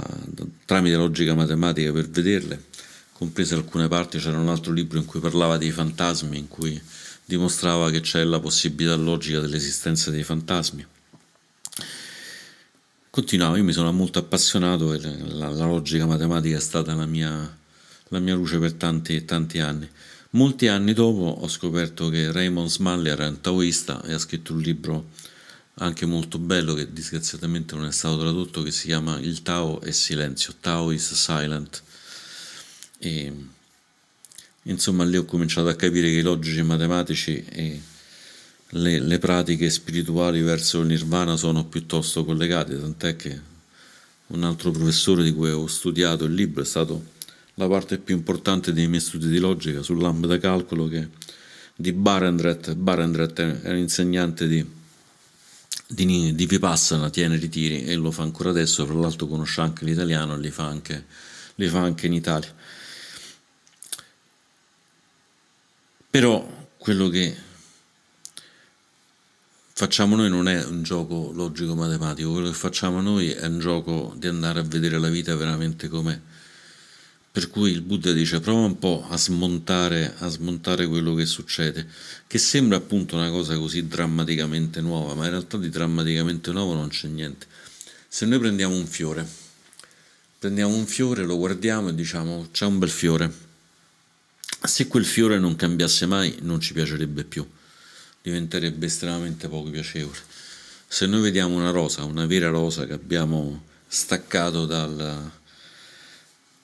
tramite 0.64 0.94
logica 0.94 1.34
matematica 1.34 1.90
per 1.90 2.08
vederle, 2.08 2.66
comprese 3.12 3.56
alcune 3.56 3.88
parti, 3.88 4.18
c'era 4.18 4.38
un 4.38 4.48
altro 4.48 4.72
libro 4.72 4.98
in 4.98 5.06
cui 5.06 5.18
parlava 5.18 5.58
dei 5.58 5.72
fantasmi, 5.72 6.38
in 6.38 6.46
cui 6.46 6.80
dimostrava 7.24 7.90
che 7.90 8.00
c'è 8.00 8.22
la 8.22 8.38
possibilità 8.38 8.94
logica 8.94 9.40
dell'esistenza 9.40 10.12
dei 10.12 10.22
fantasmi. 10.22 10.86
Continuavo, 13.18 13.56
io 13.56 13.64
mi 13.64 13.72
sono 13.72 13.90
molto 13.90 14.20
appassionato 14.20 14.92
e 14.92 15.00
la, 15.00 15.48
la 15.48 15.66
logica 15.66 16.06
matematica 16.06 16.56
è 16.56 16.60
stata 16.60 16.94
la 16.94 17.04
mia, 17.04 17.58
la 18.10 18.18
mia 18.20 18.36
luce 18.36 18.60
per 18.60 18.74
tanti, 18.74 19.24
tanti 19.24 19.58
anni. 19.58 19.90
Molti 20.30 20.68
anni 20.68 20.92
dopo 20.92 21.24
ho 21.40 21.48
scoperto 21.48 22.10
che 22.10 22.30
Raymond 22.30 22.68
Smalley 22.68 23.10
era 23.10 23.26
un 23.26 23.40
taoista 23.40 24.00
e 24.04 24.12
ha 24.12 24.18
scritto 24.18 24.52
un 24.52 24.60
libro 24.60 25.08
anche 25.78 26.06
molto 26.06 26.38
bello 26.38 26.74
che 26.74 26.92
disgraziatamente 26.92 27.74
non 27.74 27.86
è 27.86 27.90
stato 27.90 28.20
tradotto 28.20 28.62
che 28.62 28.70
si 28.70 28.86
chiama 28.86 29.18
Il 29.18 29.42
Tao 29.42 29.80
è 29.80 29.90
silenzio, 29.90 30.54
Tao 30.60 30.92
is 30.92 31.12
silent. 31.12 31.82
E, 32.98 33.32
insomma 34.62 35.02
lì 35.02 35.16
ho 35.16 35.24
cominciato 35.24 35.66
a 35.66 35.74
capire 35.74 36.08
che 36.08 36.18
i 36.18 36.22
logici 36.22 36.62
matematici 36.62 37.44
e 37.44 37.82
le, 38.70 38.98
le 38.98 39.18
pratiche 39.18 39.70
spirituali 39.70 40.40
verso 40.42 40.80
il 40.80 40.86
nirvana 40.86 41.36
sono 41.36 41.64
piuttosto 41.64 42.24
collegate, 42.24 42.78
tant'è 42.78 43.16
che 43.16 43.40
un 44.28 44.44
altro 44.44 44.70
professore 44.70 45.22
di 45.22 45.32
cui 45.32 45.50
ho 45.50 45.66
studiato 45.66 46.24
il 46.24 46.34
libro 46.34 46.62
è 46.62 46.66
stato 46.66 47.16
la 47.54 47.66
parte 47.66 47.98
più 47.98 48.14
importante 48.14 48.72
dei 48.72 48.86
miei 48.86 49.00
studi 49.00 49.28
di 49.28 49.38
logica 49.38 49.82
sull'ambito 49.82 50.38
calcolo 50.38 50.86
che 50.86 51.08
di 51.74 51.92
Barendret. 51.92 52.74
Barendret 52.74 53.40
è 53.62 53.70
un 53.70 53.76
insegnante 53.76 54.46
di, 54.46 54.64
di, 55.86 56.34
di 56.34 56.46
Vipassana, 56.46 57.08
tiene 57.08 57.36
ritiri 57.36 57.84
e 57.84 57.94
lo 57.94 58.10
fa 58.10 58.22
ancora 58.22 58.50
adesso, 58.50 58.84
fra 58.84 58.94
l'altro 58.94 59.26
conosce 59.26 59.60
anche 59.60 59.84
l'italiano 59.84 60.34
e 60.34 60.38
li 60.38 60.50
fa 60.50 60.66
anche, 60.66 61.06
li 61.54 61.68
fa 61.68 61.80
anche 61.80 62.06
in 62.06 62.12
Italia. 62.12 62.54
Però 66.10 66.66
quello 66.76 67.08
che 67.08 67.36
facciamo 69.78 70.16
noi 70.16 70.28
non 70.28 70.48
è 70.48 70.64
un 70.64 70.82
gioco 70.82 71.30
logico-matematico, 71.32 72.32
quello 72.32 72.48
che 72.48 72.56
facciamo 72.56 73.00
noi 73.00 73.30
è 73.30 73.46
un 73.46 73.60
gioco 73.60 74.12
di 74.18 74.26
andare 74.26 74.58
a 74.58 74.64
vedere 74.64 74.98
la 74.98 75.08
vita 75.08 75.36
veramente 75.36 75.86
com'è. 75.86 76.18
Per 77.30 77.48
cui 77.48 77.70
il 77.70 77.82
Buddha 77.82 78.10
dice 78.10 78.40
prova 78.40 78.66
un 78.66 78.76
po' 78.80 79.06
a 79.08 79.16
smontare, 79.16 80.16
a 80.18 80.26
smontare 80.26 80.88
quello 80.88 81.14
che 81.14 81.26
succede, 81.26 81.86
che 82.26 82.38
sembra 82.38 82.76
appunto 82.76 83.14
una 83.14 83.30
cosa 83.30 83.56
così 83.56 83.86
drammaticamente 83.86 84.80
nuova, 84.80 85.14
ma 85.14 85.26
in 85.26 85.30
realtà 85.30 85.56
di 85.58 85.68
drammaticamente 85.68 86.50
nuovo 86.50 86.74
non 86.74 86.88
c'è 86.88 87.06
niente. 87.06 87.46
Se 88.08 88.26
noi 88.26 88.40
prendiamo 88.40 88.74
un 88.74 88.86
fiore, 88.86 89.24
prendiamo 90.40 90.74
un 90.74 90.86
fiore, 90.86 91.22
lo 91.22 91.36
guardiamo 91.36 91.90
e 91.90 91.94
diciamo 91.94 92.48
c'è 92.50 92.66
un 92.66 92.80
bel 92.80 92.90
fiore, 92.90 93.32
se 94.60 94.88
quel 94.88 95.04
fiore 95.04 95.38
non 95.38 95.54
cambiasse 95.54 96.04
mai 96.06 96.36
non 96.40 96.58
ci 96.58 96.72
piacerebbe 96.72 97.22
più 97.22 97.46
diventerebbe 98.28 98.86
estremamente 98.86 99.48
poco 99.48 99.70
piacevole. 99.70 100.18
Se 100.86 101.06
noi 101.06 101.20
vediamo 101.20 101.56
una 101.56 101.70
rosa, 101.70 102.04
una 102.04 102.26
vera 102.26 102.48
rosa 102.48 102.86
che 102.86 102.92
abbiamo 102.92 103.64
staccato 103.86 104.66
dal, 104.66 105.30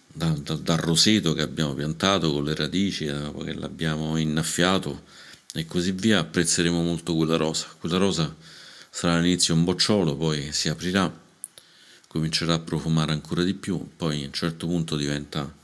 dal, 0.07 0.39
dal, 0.39 0.61
dal 0.61 0.77
roseto 0.79 1.33
che 1.33 1.43
abbiamo 1.43 1.75
piantato 1.75 2.33
con 2.33 2.45
le 2.45 2.55
radici, 2.55 3.07
eh, 3.07 3.33
che 3.45 3.55
l'abbiamo 3.55 4.17
innaffiato 4.17 5.03
e 5.53 5.67
così 5.67 5.93
via, 5.93 6.21
apprezzeremo 6.21 6.83
molto 6.83 7.15
quella 7.15 7.37
rosa. 7.37 7.67
Quella 7.79 7.99
rosa 7.99 8.35
sarà 8.91 9.15
all'inizio 9.15 9.55
un 9.55 9.65
bocciolo, 9.65 10.17
poi 10.17 10.53
si 10.53 10.69
aprirà, 10.69 11.13
comincerà 12.09 12.55
a 12.55 12.59
profumare 12.59 13.13
ancora 13.13 13.43
di 13.43 13.55
più, 13.55 13.91
poi 13.97 14.23
a 14.23 14.27
un 14.27 14.33
certo 14.33 14.67
punto 14.67 14.97
diventa 14.97 15.63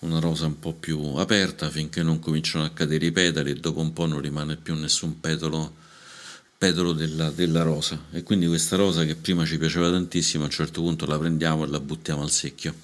una 0.00 0.18
rosa 0.18 0.46
un 0.46 0.58
po' 0.58 0.72
più 0.72 0.98
aperta 1.16 1.68
finché 1.68 2.02
non 2.02 2.20
cominciano 2.20 2.64
a 2.64 2.70
cadere 2.70 3.06
i 3.06 3.12
petali 3.12 3.50
e 3.50 3.54
dopo 3.54 3.80
un 3.80 3.92
po' 3.92 4.06
non 4.06 4.20
rimane 4.20 4.56
più 4.56 4.74
nessun 4.74 5.20
petalo, 5.20 5.74
petalo 6.56 6.92
della, 6.92 7.30
della, 7.30 7.62
rosa 7.62 8.06
e 8.10 8.22
quindi 8.22 8.46
questa 8.46 8.76
rosa 8.76 9.04
che 9.04 9.14
prima 9.14 9.44
ci 9.44 9.58
piaceva 9.58 9.90
tantissimo 9.90 10.44
a 10.44 10.46
un 10.46 10.52
certo 10.52 10.80
punto 10.80 11.04
la 11.06 11.18
prendiamo 11.18 11.64
e 11.64 11.68
la 11.68 11.80
buttiamo 11.80 12.22
al 12.22 12.30
secchio. 12.30 12.74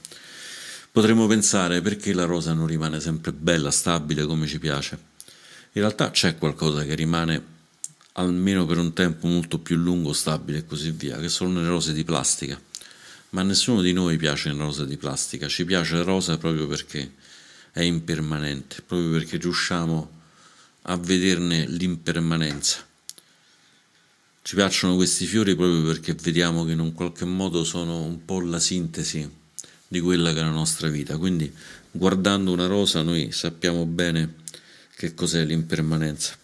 Potremmo 0.93 1.27
pensare 1.27 1.81
perché 1.81 2.13
la 2.13 2.25
rosa 2.25 2.53
non 2.53 2.67
rimane 2.67 3.01
sempre 3.01 3.33
bella, 3.33 3.71
stabile 3.71 4.25
come 4.25 4.47
ci 4.47 4.59
piace. 4.59 4.99
In 5.73 5.83
realtà 5.83 6.11
c'è 6.11 6.37
qualcosa 6.37 6.85
che 6.85 6.95
rimane 6.95 7.55
almeno 8.13 8.65
per 8.65 8.79
un 8.79 8.95
tempo 8.95 9.27
molto 9.27 9.59
più 9.59 9.77
lungo, 9.77 10.15
stabile 10.15 10.59
e 10.59 10.67
così 10.67 10.91
via, 10.91 11.19
che 11.19 11.29
sono 11.29 11.61
le 11.61 11.69
rose 11.69 11.93
di 11.93 12.03
plastica 12.03 12.59
ma 13.31 13.43
nessuno 13.43 13.83
di 13.83 13.93
noi 13.93 14.17
piace 14.17 14.51
la 14.51 14.65
rosa 14.65 14.85
di 14.85 14.97
plastica, 14.97 15.49
ci 15.49 15.65
piace 15.65 15.95
la 15.95 16.03
rosa 16.03 16.39
proprio 16.39 16.67
perché 16.67 17.13
è 17.73 17.83
impermanente, 17.83 18.83
proprio 18.87 19.11
perché 19.11 19.37
riusciamo 19.37 20.11
a 20.83 20.97
vederne 20.97 21.67
l'impermanenza. 21.67 22.85
Ci 24.43 24.55
piacciono 24.55 24.95
questi 24.95 25.27
fiori 25.27 25.57
proprio 25.57 25.83
perché 25.83 26.15
vediamo 26.15 26.65
che 26.65 26.73
in 26.73 26.79
un 26.79 26.93
qualche 26.93 27.25
modo 27.25 27.65
sono 27.65 28.03
un 28.03 28.25
po' 28.25 28.41
la 28.41 28.61
sintesi 28.61 29.29
di 29.89 30.01
quella 30.01 30.33
che 30.33 30.39
è 30.39 30.43
la 30.43 30.51
nostra 30.51 30.89
vita, 30.89 31.19
quindi 31.19 31.53
guardando 31.91 32.53
una 32.53 32.67
rosa 32.67 33.03
noi 33.03 33.33
sappiamo 33.33 33.85
bene 33.85 34.37
che 34.97 35.15
cos'è 35.15 35.45
l'impermanenza. 35.45 36.37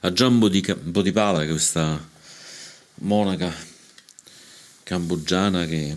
A 0.00 0.12
Giambo 0.12 0.48
di 0.48 0.62
Bodhipala, 0.82 1.46
questa 1.46 2.10
monaca 2.96 3.52
cambogiana 4.82 5.66
che 5.66 5.96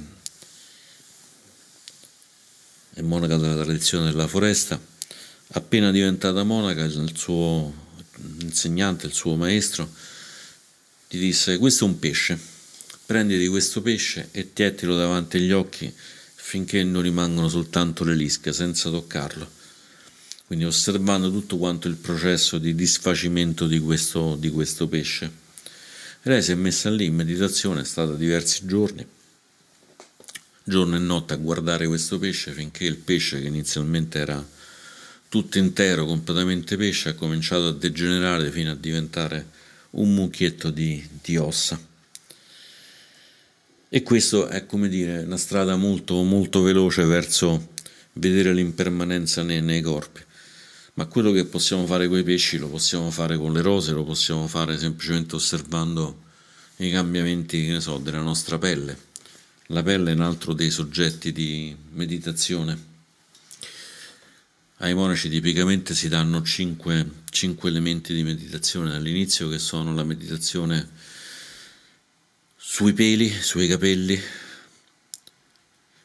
è 2.94 3.02
monaca 3.02 3.38
della 3.38 3.62
tradizione 3.62 4.10
della 4.10 4.28
foresta, 4.28 4.80
appena 5.50 5.92
diventata 5.92 6.44
monaca, 6.44 6.84
il 6.84 7.12
suo 7.16 7.74
insegnante, 8.40 9.06
il 9.06 9.14
suo 9.14 9.36
maestro, 9.36 9.92
gli 11.10 11.20
disse 11.20 11.58
questo 11.58 11.86
è 11.86 11.88
un 11.88 12.00
pesce, 12.00 12.40
prenditi 13.06 13.48
questo 13.48 13.82
pesce 13.82 14.30
e 14.32 14.54
tiettilo 14.54 14.96
davanti 14.96 15.38
agli 15.38 15.52
occhi 15.52 15.94
finché 16.36 16.84
non 16.84 17.02
rimangono 17.02 17.50
soltanto 17.50 18.04
le 18.04 18.16
lische, 18.16 18.54
senza 18.54 18.90
toccarlo. 18.90 19.50
Quindi 20.46 20.66
osservando 20.66 21.32
tutto 21.32 21.58
quanto 21.58 21.88
il 21.88 21.96
processo 21.96 22.60
di 22.60 22.76
disfacimento 22.76 23.66
di 23.66 23.80
questo, 23.80 24.36
di 24.36 24.52
questo 24.52 24.88
pesce. 24.88 25.44
Lei 26.28 26.42
si 26.42 26.54
è 26.54 26.56
messa 26.56 26.90
lì 26.90 27.06
in 27.06 27.14
meditazione, 27.14 27.82
è 27.82 27.86
stata 27.86 28.16
diversi 28.16 28.66
giorni, 28.66 29.06
giorno 30.64 30.96
e 30.96 31.00
notte 31.00 31.36
a 31.36 31.38
guardare 31.38 31.86
questo 31.86 32.18
pesce 32.18 32.52
finché 32.52 32.86
il 32.86 32.96
pesce 32.96 33.40
che 33.40 33.48
inizialmente 33.48 34.18
era 34.18 34.44
tutto 35.30 35.60
intero, 35.60 36.08
completamente 36.08 36.78
pesce, 36.78 37.10
ha 37.10 37.14
cominciato 37.14 37.68
a 37.68 37.74
degenerare 37.74 38.50
fino 38.50 38.72
a 38.72 38.76
diventare 38.76 39.50
un 39.92 40.16
mucchietto 40.16 40.72
di, 40.72 41.08
di 41.22 41.38
ossa. 41.38 41.80
E 43.88 44.02
questo 44.02 44.48
è 44.48 44.66
come 44.66 44.90
dire 44.90 45.20
una 45.20 45.38
strada 45.38 45.76
molto, 45.76 46.24
molto 46.24 46.64
veloce 46.64 47.04
verso 47.04 47.74
vedere 48.14 48.52
l'impermanenza 48.52 49.44
nei, 49.44 49.62
nei 49.62 49.82
corpi 49.82 50.25
ma 50.96 51.08
quello 51.08 51.32
che 51.32 51.46
possiamo 51.46 51.86
fare 51.86 52.08
con 52.08 52.18
i 52.18 52.24
pesci 52.24 52.58
lo 52.58 52.70
possiamo 52.70 53.12
fare 53.12 53.38
con 53.38 53.52
le 53.52 53.62
rose, 53.62 53.92
lo 53.92 54.06
possiamo 54.06 54.48
fare 54.48 54.78
semplicemente 54.78 55.36
osservando 55.36 56.24
i 56.78 56.90
cambiamenti 56.90 57.80
so, 57.82 57.98
della 57.98 58.22
nostra 58.22 58.58
pelle. 58.58 58.98
La 59.68 59.84
pelle 59.84 60.12
è 60.12 60.14
un 60.14 60.22
altro 60.22 60.54
dei 60.54 60.70
soggetti 60.70 61.34
di 61.34 61.76
meditazione. 61.92 62.94
Ai 64.78 64.94
monaci 64.94 65.30
tipicamente 65.30 65.94
si 65.94 66.08
danno 66.08 66.42
cinque, 66.44 67.24
cinque 67.30 67.70
elementi 67.70 68.14
di 68.14 68.24
meditazione 68.24 68.96
all'inizio 68.96 69.50
che 69.50 69.60
sono 69.60 69.94
la 69.94 70.04
meditazione 70.04 70.90
sui 72.56 72.94
peli, 72.94 73.30
sui 73.30 73.68
capelli, 73.68 74.18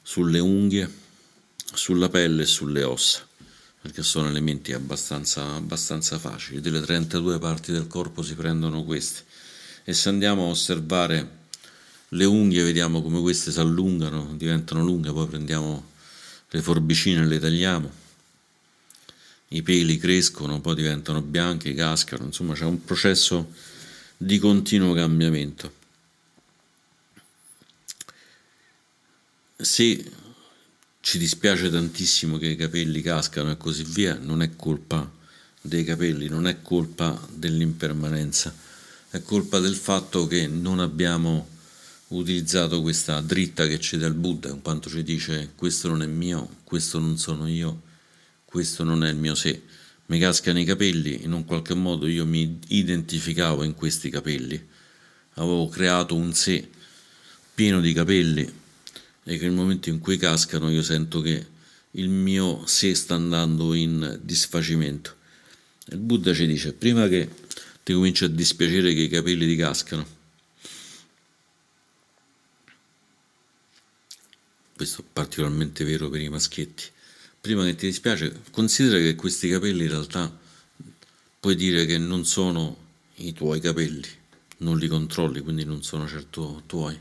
sulle 0.02 0.38
unghie, 0.40 0.90
sulla 1.72 2.08
pelle 2.08 2.42
e 2.42 2.46
sulle 2.46 2.82
ossa 2.82 3.28
perché 3.80 4.02
sono 4.02 4.28
elementi 4.28 4.72
abbastanza, 4.72 5.54
abbastanza 5.54 6.18
facili. 6.18 6.60
Delle 6.60 6.80
32 6.80 7.38
parti 7.38 7.72
del 7.72 7.86
corpo 7.86 8.22
si 8.22 8.34
prendono 8.34 8.84
questi. 8.84 9.22
E 9.84 9.94
se 9.94 10.10
andiamo 10.10 10.44
a 10.44 10.48
osservare 10.50 11.38
le 12.08 12.24
unghie, 12.24 12.62
vediamo 12.62 13.00
come 13.02 13.20
queste 13.20 13.50
si 13.50 13.58
allungano, 13.58 14.34
diventano 14.36 14.82
lunghe, 14.84 15.12
poi 15.12 15.26
prendiamo 15.26 15.88
le 16.50 16.62
forbicine 16.62 17.22
e 17.22 17.26
le 17.26 17.38
tagliamo. 17.38 17.92
I 19.48 19.62
peli 19.62 19.96
crescono, 19.96 20.60
poi 20.60 20.74
diventano 20.74 21.22
bianchi, 21.22 21.74
cascano, 21.74 22.24
insomma 22.24 22.54
c'è 22.54 22.64
un 22.64 22.84
processo 22.84 23.52
di 24.16 24.38
continuo 24.38 24.92
cambiamento. 24.92 25.78
Se 29.56 30.12
ci 31.00 31.18
dispiace 31.18 31.70
tantissimo 31.70 32.36
che 32.36 32.48
i 32.48 32.56
capelli 32.56 33.00
cascano 33.00 33.50
e 33.50 33.56
così 33.56 33.84
via, 33.84 34.18
non 34.20 34.42
è 34.42 34.54
colpa 34.54 35.10
dei 35.60 35.82
capelli, 35.82 36.28
non 36.28 36.46
è 36.46 36.60
colpa 36.62 37.18
dell'impermanenza, 37.32 38.54
è 39.10 39.22
colpa 39.22 39.58
del 39.58 39.74
fatto 39.74 40.26
che 40.26 40.46
non 40.46 40.78
abbiamo 40.78 41.48
utilizzato 42.08 42.82
questa 42.82 43.20
dritta 43.20 43.66
che 43.66 43.80
ci 43.80 43.96
dà 43.96 44.06
il 44.06 44.14
Buddha, 44.14 44.50
in 44.50 44.60
quanto 44.60 44.90
ci 44.90 45.02
dice 45.02 45.52
questo 45.54 45.88
non 45.88 46.02
è 46.02 46.06
mio, 46.06 46.56
questo 46.64 46.98
non 46.98 47.16
sono 47.16 47.48
io, 47.48 47.82
questo 48.44 48.84
non 48.84 49.02
è 49.02 49.10
il 49.10 49.16
mio 49.16 49.34
sé. 49.34 49.62
Mi 50.06 50.18
cascano 50.18 50.58
i 50.58 50.64
capelli, 50.64 51.22
in 51.22 51.32
un 51.32 51.44
qualche 51.44 51.74
modo 51.74 52.06
io 52.08 52.26
mi 52.26 52.58
identificavo 52.66 53.62
in 53.62 53.74
questi 53.74 54.10
capelli, 54.10 54.60
avevo 55.34 55.68
creato 55.68 56.14
un 56.14 56.34
sé 56.34 56.68
pieno 57.54 57.80
di 57.80 57.92
capelli 57.92 58.59
e 59.24 59.36
che 59.36 59.44
nel 59.44 59.54
momento 59.54 59.88
in 59.88 59.98
cui 59.98 60.16
cascano 60.16 60.70
io 60.70 60.82
sento 60.82 61.20
che 61.20 61.46
il 61.92 62.08
mio 62.08 62.64
sé 62.66 62.94
sta 62.94 63.14
andando 63.14 63.74
in 63.74 64.18
disfacimento. 64.22 65.16
Il 65.86 65.98
Buddha 65.98 66.32
ci 66.32 66.46
dice, 66.46 66.72
prima 66.72 67.08
che 67.08 67.28
ti 67.82 67.92
cominci 67.92 68.24
a 68.24 68.28
dispiacere 68.28 68.94
che 68.94 69.00
i 69.00 69.08
capelli 69.08 69.46
ti 69.46 69.56
cascano, 69.56 70.06
questo 74.76 75.02
è 75.02 75.04
particolarmente 75.12 75.84
vero 75.84 76.08
per 76.08 76.20
i 76.20 76.28
maschietti, 76.28 76.84
prima 77.40 77.64
che 77.64 77.74
ti 77.74 77.86
dispiace, 77.86 78.40
considera 78.50 78.98
che 78.98 79.14
questi 79.16 79.48
capelli 79.48 79.84
in 79.84 79.90
realtà 79.90 80.38
puoi 81.40 81.56
dire 81.56 81.86
che 81.86 81.98
non 81.98 82.24
sono 82.24 82.88
i 83.16 83.32
tuoi 83.32 83.60
capelli, 83.60 84.08
non 84.58 84.78
li 84.78 84.86
controlli, 84.86 85.40
quindi 85.40 85.64
non 85.64 85.82
sono 85.82 86.06
certo 86.06 86.62
tuoi 86.66 86.98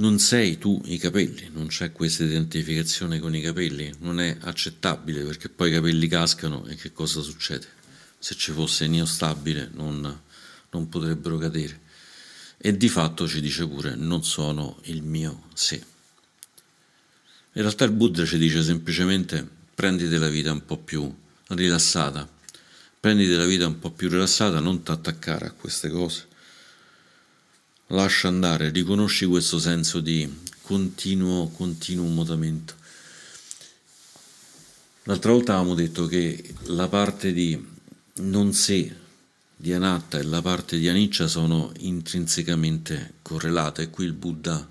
non 0.00 0.18
sei 0.18 0.56
tu 0.56 0.80
i 0.86 0.96
capelli, 0.96 1.50
non 1.52 1.66
c'è 1.66 1.92
questa 1.92 2.24
identificazione 2.24 3.18
con 3.18 3.34
i 3.34 3.42
capelli, 3.42 3.92
non 3.98 4.18
è 4.18 4.34
accettabile 4.40 5.22
perché 5.24 5.50
poi 5.50 5.68
i 5.68 5.74
capelli 5.74 6.08
cascano 6.08 6.66
e 6.66 6.74
che 6.74 6.90
cosa 6.90 7.20
succede? 7.20 7.66
Se 8.18 8.34
ci 8.34 8.50
fosse 8.50 8.86
neostabile 8.86 9.70
non, 9.74 10.20
non 10.70 10.88
potrebbero 10.88 11.36
cadere. 11.36 11.88
E 12.56 12.76
di 12.76 12.88
fatto 12.88 13.28
ci 13.28 13.42
dice 13.42 13.66
pure 13.66 13.94
non 13.94 14.24
sono 14.24 14.78
il 14.84 15.02
mio 15.02 15.48
sé. 15.52 15.76
In 17.52 17.62
realtà 17.62 17.84
il 17.84 17.92
Buddha 17.92 18.24
ci 18.24 18.38
dice 18.38 18.62
semplicemente 18.62 19.46
prenditi 19.74 20.16
la 20.16 20.28
vita 20.28 20.50
un 20.50 20.64
po' 20.64 20.78
più 20.78 21.14
rilassata, 21.48 22.26
prenditi 22.98 23.34
la 23.34 23.44
vita 23.44 23.66
un 23.66 23.78
po' 23.78 23.90
più 23.90 24.08
rilassata, 24.08 24.60
non 24.60 24.82
ti 24.82 24.90
attaccare 24.90 25.46
a 25.46 25.52
queste 25.52 25.90
cose. 25.90 26.28
Lascia 27.92 28.28
andare, 28.28 28.70
riconosci 28.70 29.26
questo 29.26 29.58
senso 29.58 30.00
di 30.00 30.28
continuo, 30.62 31.48
continuo 31.48 32.06
mutamento. 32.06 32.74
L'altra 35.04 35.32
volta 35.32 35.54
avevamo 35.54 35.74
detto 35.74 36.06
che 36.06 36.54
la 36.66 36.86
parte 36.86 37.32
di 37.32 37.60
non 38.18 38.52
sé 38.52 38.94
di 39.56 39.72
Anatta 39.72 40.18
e 40.18 40.22
la 40.22 40.40
parte 40.40 40.78
di 40.78 40.88
Aniccia 40.88 41.26
sono 41.26 41.72
intrinsecamente 41.78 43.14
correlate 43.22 43.82
e 43.82 43.90
qui 43.90 44.04
il 44.04 44.12
Buddha, 44.12 44.68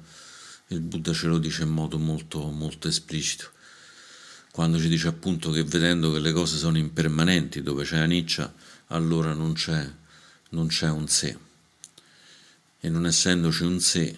il 0.67 0.79
Buddha 0.79 1.11
ce 1.11 1.27
lo 1.27 1.39
dice 1.39 1.63
in 1.63 1.69
modo 1.69 1.97
molto, 1.97 2.49
molto 2.49 2.87
esplicito 2.87 3.49
quando 4.51 4.79
ci 4.79 4.87
dice 4.87 5.07
appunto 5.07 5.51
che 5.51 5.63
vedendo 5.63 6.11
che 6.11 6.19
le 6.19 6.31
cose 6.31 6.57
sono 6.57 6.77
impermanenti, 6.77 7.61
dove 7.61 7.83
c'è 7.83 7.97
aniccia, 7.97 8.53
allora 8.87 9.33
non 9.33 9.53
c'è, 9.53 9.89
non 10.49 10.67
c'è 10.67 10.89
un 10.89 11.07
sé. 11.07 11.37
E 12.79 12.89
non 12.89 13.05
essendoci 13.05 13.63
un 13.63 13.79
sé, 13.79 14.17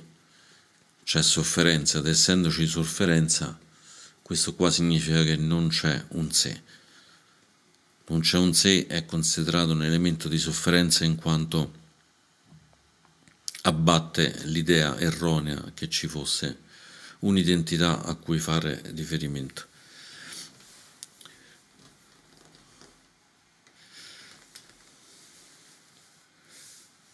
c'è 1.04 1.22
sofferenza, 1.22 2.00
ed 2.00 2.08
essendoci 2.08 2.66
sofferenza, 2.68 3.60
questo 4.22 4.56
qua 4.56 4.72
significa 4.72 5.24
che 5.24 5.36
non 5.36 5.68
c'è 5.68 6.06
un 6.10 6.32
sé. 6.32 6.62
Non 8.08 8.22
c'è 8.22 8.38
un 8.38 8.54
sé 8.54 8.88
è 8.88 9.06
considerato 9.06 9.72
un 9.72 9.84
elemento 9.84 10.28
di 10.28 10.38
sofferenza 10.38 11.04
in 11.04 11.16
quanto 11.16 11.80
abbatte 13.64 14.42
l'idea 14.46 14.98
erronea 14.98 15.72
che 15.74 15.90
ci 15.90 16.08
fosse 16.08 16.60
un'identità 17.20 18.04
a 18.04 18.16
cui 18.16 18.40
fare 18.40 18.82
riferimento. 18.96 19.68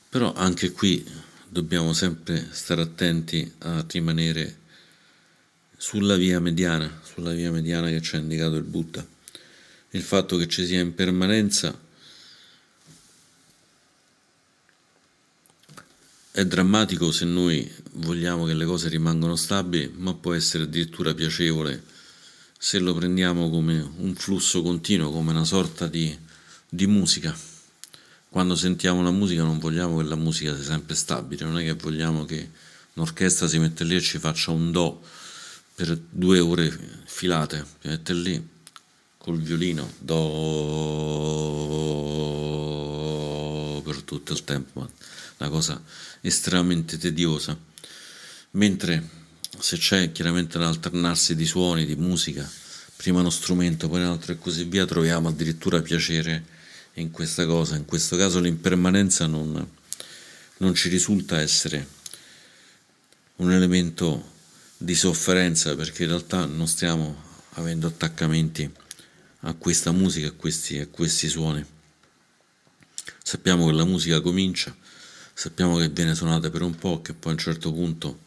Però 0.10 0.34
anche 0.34 0.72
qui 0.72 1.06
dobbiamo 1.50 1.94
sempre 1.94 2.50
stare 2.52 2.82
attenti 2.82 3.52
a 3.60 3.86
rimanere 3.88 4.60
sulla 5.78 6.16
via 6.16 6.40
mediana, 6.40 7.02
sulla 7.04 7.34
via 7.34 7.52
mediana 7.52 7.90
che 7.90 8.02
ci 8.02 8.16
ha 8.16 8.20
indicato 8.20 8.56
il 8.56 8.64
Buddha. 8.64 9.06
Il 9.92 10.02
fatto 10.02 10.38
che 10.38 10.48
ci 10.48 10.66
sia 10.66 10.80
impermanenza 10.80 11.78
è 16.32 16.46
drammatico 16.46 17.12
se 17.12 17.26
noi 17.26 17.72
vogliamo 17.94 18.46
che 18.46 18.54
le 18.54 18.66
cose 18.66 18.90
rimangano 18.90 19.36
stabili, 19.36 19.92
ma 19.96 20.14
può 20.14 20.34
essere 20.34 20.64
addirittura 20.64 21.14
piacevole 21.14 21.84
se 22.60 22.80
lo 22.80 22.94
prendiamo 22.94 23.50
come 23.50 23.80
un 23.98 24.16
flusso 24.16 24.62
continuo, 24.62 25.12
come 25.12 25.32
una 25.32 25.46
sorta 25.46 25.88
di, 25.88 26.16
di 26.70 26.88
musica 26.88 27.57
quando 28.30 28.56
sentiamo 28.56 29.02
la 29.02 29.12
musica 29.12 29.44
non 29.44 29.60
vogliamo 29.60 29.98
che 29.98 30.04
la 30.04 30.16
musica 30.16 30.56
sia 30.56 30.64
sempre 30.64 30.96
stabile, 30.96 31.46
non 31.46 31.58
è 31.58 31.64
che 31.64 31.74
vogliamo 31.74 32.26
che 32.26 32.50
un'orchestra 32.94 33.48
si 33.48 33.60
mette 33.60 33.84
lì 33.84 33.96
e 33.96 34.02
ci 34.02 34.20
faccia 34.20 34.52
un 34.52 34.72
do 34.72 35.02
per 35.76 35.98
due 36.10 36.40
ore 36.40 36.78
filate, 37.06 37.66
si 37.82 37.88
mette 37.88 38.14
lì 38.14 38.48
col 39.18 39.40
violino, 39.40 39.92
do 40.00 40.22
per 43.84 44.02
tutto 44.02 44.34
il 44.34 44.44
tempo, 44.44 44.90
una 45.38 45.50
cosa 45.50 45.82
estremamente 46.22 46.98
tediosa. 46.98 47.58
Mentre 48.52 49.10
se 49.60 49.78
c'è 49.78 50.12
chiaramente 50.12 50.58
un 50.58 50.64
alternarsi 50.64 51.36
di 51.36 51.46
suoni, 51.46 51.86
di 51.86 51.96
musica, 51.96 52.50
prima 52.96 53.20
uno 53.20 53.30
strumento, 53.30 53.88
poi 53.88 54.02
un 54.02 54.08
altro 54.08 54.34
e 54.34 54.38
così 54.38 54.64
via, 54.64 54.86
troviamo 54.86 55.30
addirittura 55.30 55.82
piacere 55.82 56.56
in 56.98 57.12
questa 57.12 57.46
cosa. 57.46 57.76
In 57.76 57.86
questo 57.86 58.16
caso 58.18 58.40
l'impermanenza 58.40 59.26
non, 59.26 59.70
non 60.58 60.74
ci 60.74 60.90
risulta 60.90 61.40
essere 61.40 61.96
un 63.38 63.52
elemento 63.52 64.36
di 64.78 64.96
sofferenza 64.96 65.76
perché 65.76 66.04
in 66.04 66.10
realtà 66.10 66.46
non 66.46 66.68
stiamo 66.68 67.24
avendo 67.54 67.88
attaccamenti 67.88 68.70
a 69.42 69.54
questa 69.54 69.92
musica, 69.92 70.28
a 70.28 70.32
questi, 70.32 70.80
a 70.80 70.88
questi 70.88 71.28
suoni. 71.28 71.66
Sappiamo 73.24 73.68
che 73.68 73.74
la 73.74 73.86
musica 73.86 74.22
comincia, 74.22 74.76
sappiamo 75.34 75.78
che 75.78 75.90
viene 75.90 76.16
suonata 76.16 76.50
per 76.50 76.62
un 76.62 76.76
po', 76.76 77.02
che 77.02 77.14
poi 77.14 77.32
a 77.32 77.36
un 77.36 77.42
certo 77.42 77.72
punto 77.72 78.26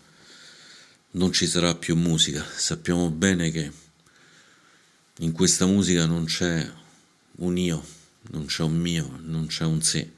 non 1.12 1.32
ci 1.32 1.46
sarà 1.46 1.74
più 1.74 1.96
musica. 1.96 2.44
Sappiamo 2.44 3.10
bene 3.10 3.50
che 3.50 3.72
in 5.18 5.32
questa 5.32 5.66
musica 5.66 6.06
non 6.06 6.24
c'è 6.26 6.70
un 7.36 7.56
io, 7.56 7.84
non 8.30 8.46
c'è 8.46 8.62
un 8.62 8.76
mio, 8.76 9.18
non 9.22 9.46
c'è 9.46 9.64
un 9.64 9.82
sé. 9.82 10.10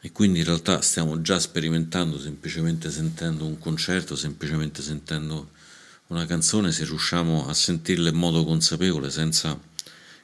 E 0.00 0.10
quindi 0.12 0.40
in 0.40 0.44
realtà 0.44 0.80
stiamo 0.80 1.20
già 1.20 1.38
sperimentando, 1.38 2.18
semplicemente 2.18 2.90
sentendo 2.90 3.46
un 3.46 3.58
concerto, 3.58 4.16
semplicemente 4.16 4.82
sentendo 4.82 5.50
una 6.08 6.26
canzone, 6.26 6.72
se 6.72 6.84
riusciamo 6.84 7.48
a 7.48 7.54
sentirla 7.54 8.08
in 8.08 8.16
modo 8.16 8.44
consapevole, 8.44 9.10
senza 9.10 9.58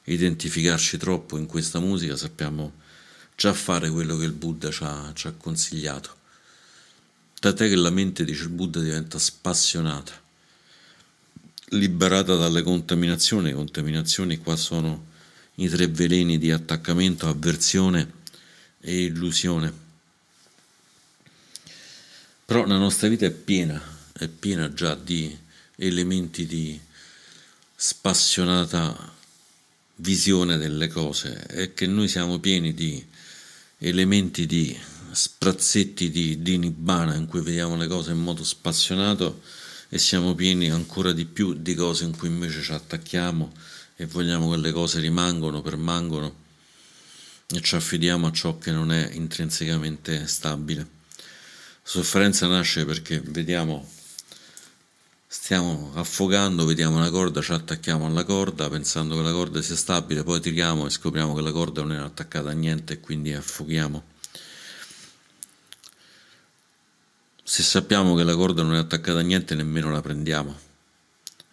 identificarci 0.03 0.97
troppo 0.97 1.37
in 1.37 1.45
questa 1.45 1.79
musica, 1.79 2.15
sappiamo 2.17 2.73
già 3.35 3.53
fare 3.53 3.89
quello 3.89 4.17
che 4.17 4.25
il 4.25 4.33
Buddha 4.33 4.69
ci 4.69 4.83
ha, 4.83 5.11
ci 5.13 5.27
ha 5.27 5.31
consigliato. 5.31 6.17
Tant'è 7.39 7.69
che 7.69 7.75
la 7.75 7.89
mente, 7.89 8.25
dice 8.25 8.43
il 8.43 8.49
Buddha, 8.49 8.81
diventa 8.81 9.17
spassionata, 9.17 10.11
liberata 11.69 12.35
dalle 12.35 12.63
contaminazioni. 12.63 13.47
Le 13.47 13.53
contaminazioni 13.53 14.37
qua 14.39 14.57
sono 14.57 15.05
i 15.59 15.69
tre 15.69 15.87
veleni 15.87 16.37
di 16.37 16.51
attaccamento, 16.51 17.27
avversione 17.27 18.11
e 18.79 19.03
illusione. 19.03 19.87
Però 22.45 22.65
la 22.65 22.77
nostra 22.77 23.07
vita 23.07 23.25
è 23.25 23.31
piena, 23.31 23.81
è 24.13 24.27
piena 24.27 24.73
già 24.73 24.95
di 24.95 25.37
elementi 25.75 26.45
di 26.45 26.79
spassionata 27.75 29.15
visione 29.95 30.57
delle 30.57 30.87
cose 30.87 31.45
e 31.47 31.73
che 31.73 31.87
noi 31.87 32.07
siamo 32.07 32.39
pieni 32.39 32.73
di 32.73 33.05
elementi 33.79 34.45
di 34.45 34.77
sprazzetti 35.11 36.09
di, 36.09 36.41
di 36.41 36.57
nibbana 36.57 37.15
in 37.15 37.25
cui 37.25 37.41
vediamo 37.41 37.75
le 37.75 37.87
cose 37.87 38.11
in 38.11 38.19
modo 38.19 38.43
spassionato 38.43 39.41
e 39.89 39.97
siamo 39.97 40.35
pieni 40.35 40.69
ancora 40.69 41.11
di 41.11 41.25
più 41.25 41.53
di 41.53 41.73
cose 41.73 42.05
in 42.05 42.15
cui 42.15 42.29
invece 42.29 42.61
ci 42.61 42.71
attacchiamo 42.71 43.51
e 44.01 44.05
vogliamo 44.05 44.49
che 44.49 44.55
le 44.55 44.71
cose 44.71 45.01
rimangano, 45.01 45.61
permangono 45.61 46.33
e 47.49 47.59
ci 47.59 47.75
affidiamo 47.75 48.27
a 48.27 48.31
ciò 48.31 48.57
che 48.57 48.71
non 48.71 48.93
è 48.93 49.09
intrinsecamente 49.11 50.25
stabile. 50.25 50.79
La 50.79 51.25
sofferenza 51.83 52.47
nasce 52.47 52.85
perché 52.85 53.19
vediamo, 53.19 53.85
stiamo 55.27 55.91
affogando, 55.95 56.63
vediamo 56.63 56.95
una 56.95 57.09
corda, 57.09 57.41
ci 57.41 57.51
attacchiamo 57.51 58.05
alla 58.05 58.23
corda 58.23 58.69
pensando 58.69 59.17
che 59.17 59.21
la 59.21 59.33
corda 59.33 59.61
sia 59.61 59.75
stabile, 59.75 60.23
poi 60.23 60.39
tiriamo 60.39 60.85
e 60.85 60.89
scopriamo 60.89 61.35
che 61.35 61.41
la 61.41 61.51
corda 61.51 61.81
non 61.81 61.91
è 61.91 61.97
attaccata 61.97 62.51
a 62.51 62.53
niente 62.53 62.93
e 62.93 62.99
quindi 63.01 63.33
affoghiamo. 63.33 64.01
Se 67.43 67.63
sappiamo 67.63 68.15
che 68.15 68.23
la 68.23 68.35
corda 68.35 68.63
non 68.63 68.75
è 68.75 68.77
attaccata 68.77 69.19
a 69.19 69.23
niente, 69.23 69.55
nemmeno 69.55 69.91
la 69.91 69.99
prendiamo 69.99 70.67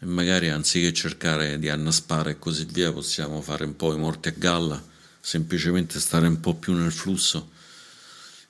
magari 0.06 0.48
anziché 0.48 0.92
cercare 0.92 1.58
di 1.58 1.68
annaspare 1.68 2.32
e 2.32 2.38
così 2.38 2.64
via 2.64 2.92
possiamo 2.92 3.40
fare 3.42 3.64
un 3.64 3.76
po' 3.76 3.92
i 3.92 3.98
morti 3.98 4.28
a 4.28 4.34
galla, 4.36 4.82
semplicemente 5.20 5.98
stare 6.00 6.26
un 6.26 6.40
po' 6.40 6.54
più 6.54 6.72
nel 6.72 6.92
flusso. 6.92 7.50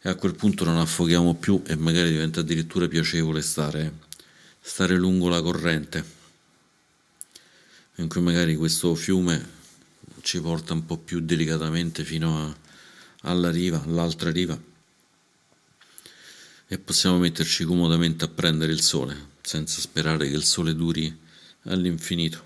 E 0.03 0.09
a 0.09 0.15
quel 0.15 0.35
punto 0.35 0.65
non 0.65 0.77
affoghiamo 0.77 1.35
più 1.35 1.63
e 1.67 1.75
magari 1.75 2.11
diventa 2.11 2.41
addirittura 2.41 2.87
piacevole 2.87 3.43
stare, 3.43 3.93
stare 4.61 4.95
lungo 4.97 5.29
la 5.29 5.43
corrente 5.43 6.15
in 7.97 8.09
cui 8.09 8.21
magari 8.21 8.55
questo 8.57 8.95
fiume 8.95 9.55
ci 10.21 10.41
porta 10.41 10.75
un 10.75 10.85
po' 10.85 10.99
più 10.99 11.21
delicatamente 11.21 12.05
fino 12.05 12.45
a, 12.45 12.57
alla 13.23 13.51
riva, 13.51 13.83
all'altra 13.83 14.31
riva. 14.31 14.61
E 16.69 16.79
possiamo 16.79 17.19
metterci 17.19 17.65
comodamente 17.65 18.25
a 18.25 18.29
prendere 18.29 18.73
il 18.73 18.83
sole 18.83 19.35
senza 19.41 19.81
sperare 19.81 20.29
che 20.29 20.35
il 20.35 20.45
sole 20.45 20.75
duri 20.75 21.25
all'infinito, 21.67 22.45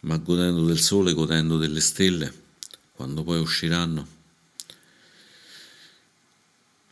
ma 0.00 0.16
godendo 0.16 0.64
del 0.64 0.80
sole, 0.80 1.12
godendo 1.12 1.56
delle 1.56 1.80
stelle, 1.80 2.32
quando 2.92 3.22
poi 3.22 3.40
usciranno, 3.40 4.06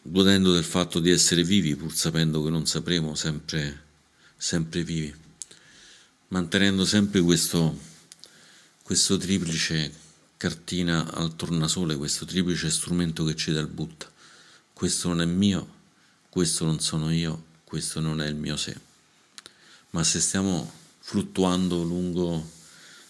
godendo 0.02 0.52
del 0.52 0.64
fatto 0.64 1.00
di 1.00 1.10
essere 1.10 1.44
vivi, 1.44 1.76
pur 1.76 1.92
sapendo 1.94 2.42
che 2.42 2.50
non 2.50 2.66
sapremo 2.66 3.14
sempre, 3.14 3.82
sempre 4.36 4.82
vivi, 4.82 5.14
mantenendo 6.28 6.84
sempre 6.84 7.20
questo, 7.20 7.78
questo 8.82 9.16
triplice 9.16 10.06
cartina 10.36 11.12
al 11.12 11.34
tornasole, 11.34 11.96
questo 11.96 12.24
triplice 12.24 12.70
strumento 12.70 13.24
che 13.24 13.34
ci 13.34 13.52
dà 13.52 13.60
il 13.60 13.66
Buddha. 13.66 14.10
Questo 14.72 15.08
non 15.08 15.20
è 15.20 15.24
mio, 15.24 15.76
questo 16.28 16.64
non 16.64 16.78
sono 16.80 17.12
io, 17.12 17.44
questo 17.64 18.00
non 18.00 18.20
è 18.22 18.28
il 18.28 18.36
mio 18.36 18.56
sé. 18.56 18.76
Ma 19.90 20.04
se 20.04 20.20
stiamo 20.20 20.77
fluttuando 21.08 21.82
lungo 21.84 22.50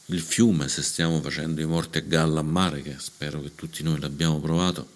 il 0.06 0.20
fiume, 0.20 0.68
se 0.68 0.82
stiamo 0.82 1.20
facendo 1.20 1.60
i 1.60 1.66
morti 1.66 1.98
a 1.98 2.02
galla 2.02 2.38
a 2.38 2.44
mare, 2.44 2.80
che 2.80 2.94
spero 3.00 3.42
che 3.42 3.56
tutti 3.56 3.82
noi 3.82 3.98
l'abbiamo 3.98 4.38
provato, 4.38 4.88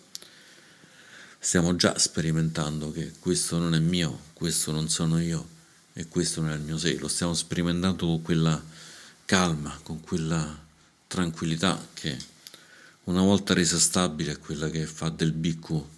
stiamo 1.37 1.75
già 1.75 1.99
sperimentando 1.99 2.93
che 2.93 3.15
questo 3.19 3.59
non 3.59 3.75
è 3.75 3.81
mio, 3.81 4.27
questo 4.35 4.71
non 4.71 4.89
sono 4.89 5.21
io 5.21 5.45
e 5.95 6.07
questo 6.07 6.43
non 6.43 6.51
è 6.51 6.55
il 6.55 6.61
mio 6.61 6.79
sé, 6.79 6.97
lo 7.01 7.09
stiamo 7.09 7.35
sperimentando 7.35 8.07
con 8.07 8.23
quella 8.23 8.63
calma, 9.25 9.77
con 9.83 10.01
quella 10.01 10.65
tranquillità 11.09 11.85
che 11.95 12.17
una 13.05 13.23
volta 13.23 13.53
resa 13.53 13.81
stabile 13.81 14.31
è 14.31 14.39
quella 14.39 14.71
che 14.71 14.87
fa 14.87 15.09
del 15.09 15.33
bhikkhu 15.33 15.89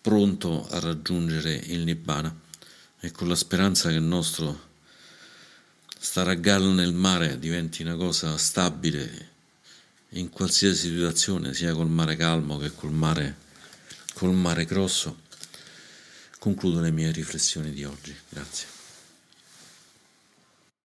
pronto 0.00 0.66
a 0.70 0.78
raggiungere 0.78 1.52
il 1.52 1.80
nibbana. 1.80 2.34
E 2.98 3.12
con 3.12 3.28
la 3.28 3.34
speranza 3.34 3.90
che 3.90 3.96
il 3.96 4.02
nostro 4.02 4.68
stare 6.02 6.30
a 6.30 6.34
galla 6.34 6.72
nel 6.72 6.94
mare 6.94 7.38
diventi 7.38 7.82
una 7.82 7.94
cosa 7.94 8.38
stabile 8.38 9.28
in 10.14 10.30
qualsiasi 10.30 10.88
situazione, 10.88 11.52
sia 11.52 11.74
col 11.74 11.90
mare 11.90 12.16
calmo 12.16 12.56
che 12.56 12.74
col 12.74 12.90
mare, 12.90 13.36
col 14.14 14.32
mare 14.32 14.64
grosso, 14.64 15.20
concludo 16.38 16.80
le 16.80 16.90
mie 16.90 17.12
riflessioni 17.12 17.70
di 17.72 17.84
oggi. 17.84 18.16
Grazie. 18.30 18.79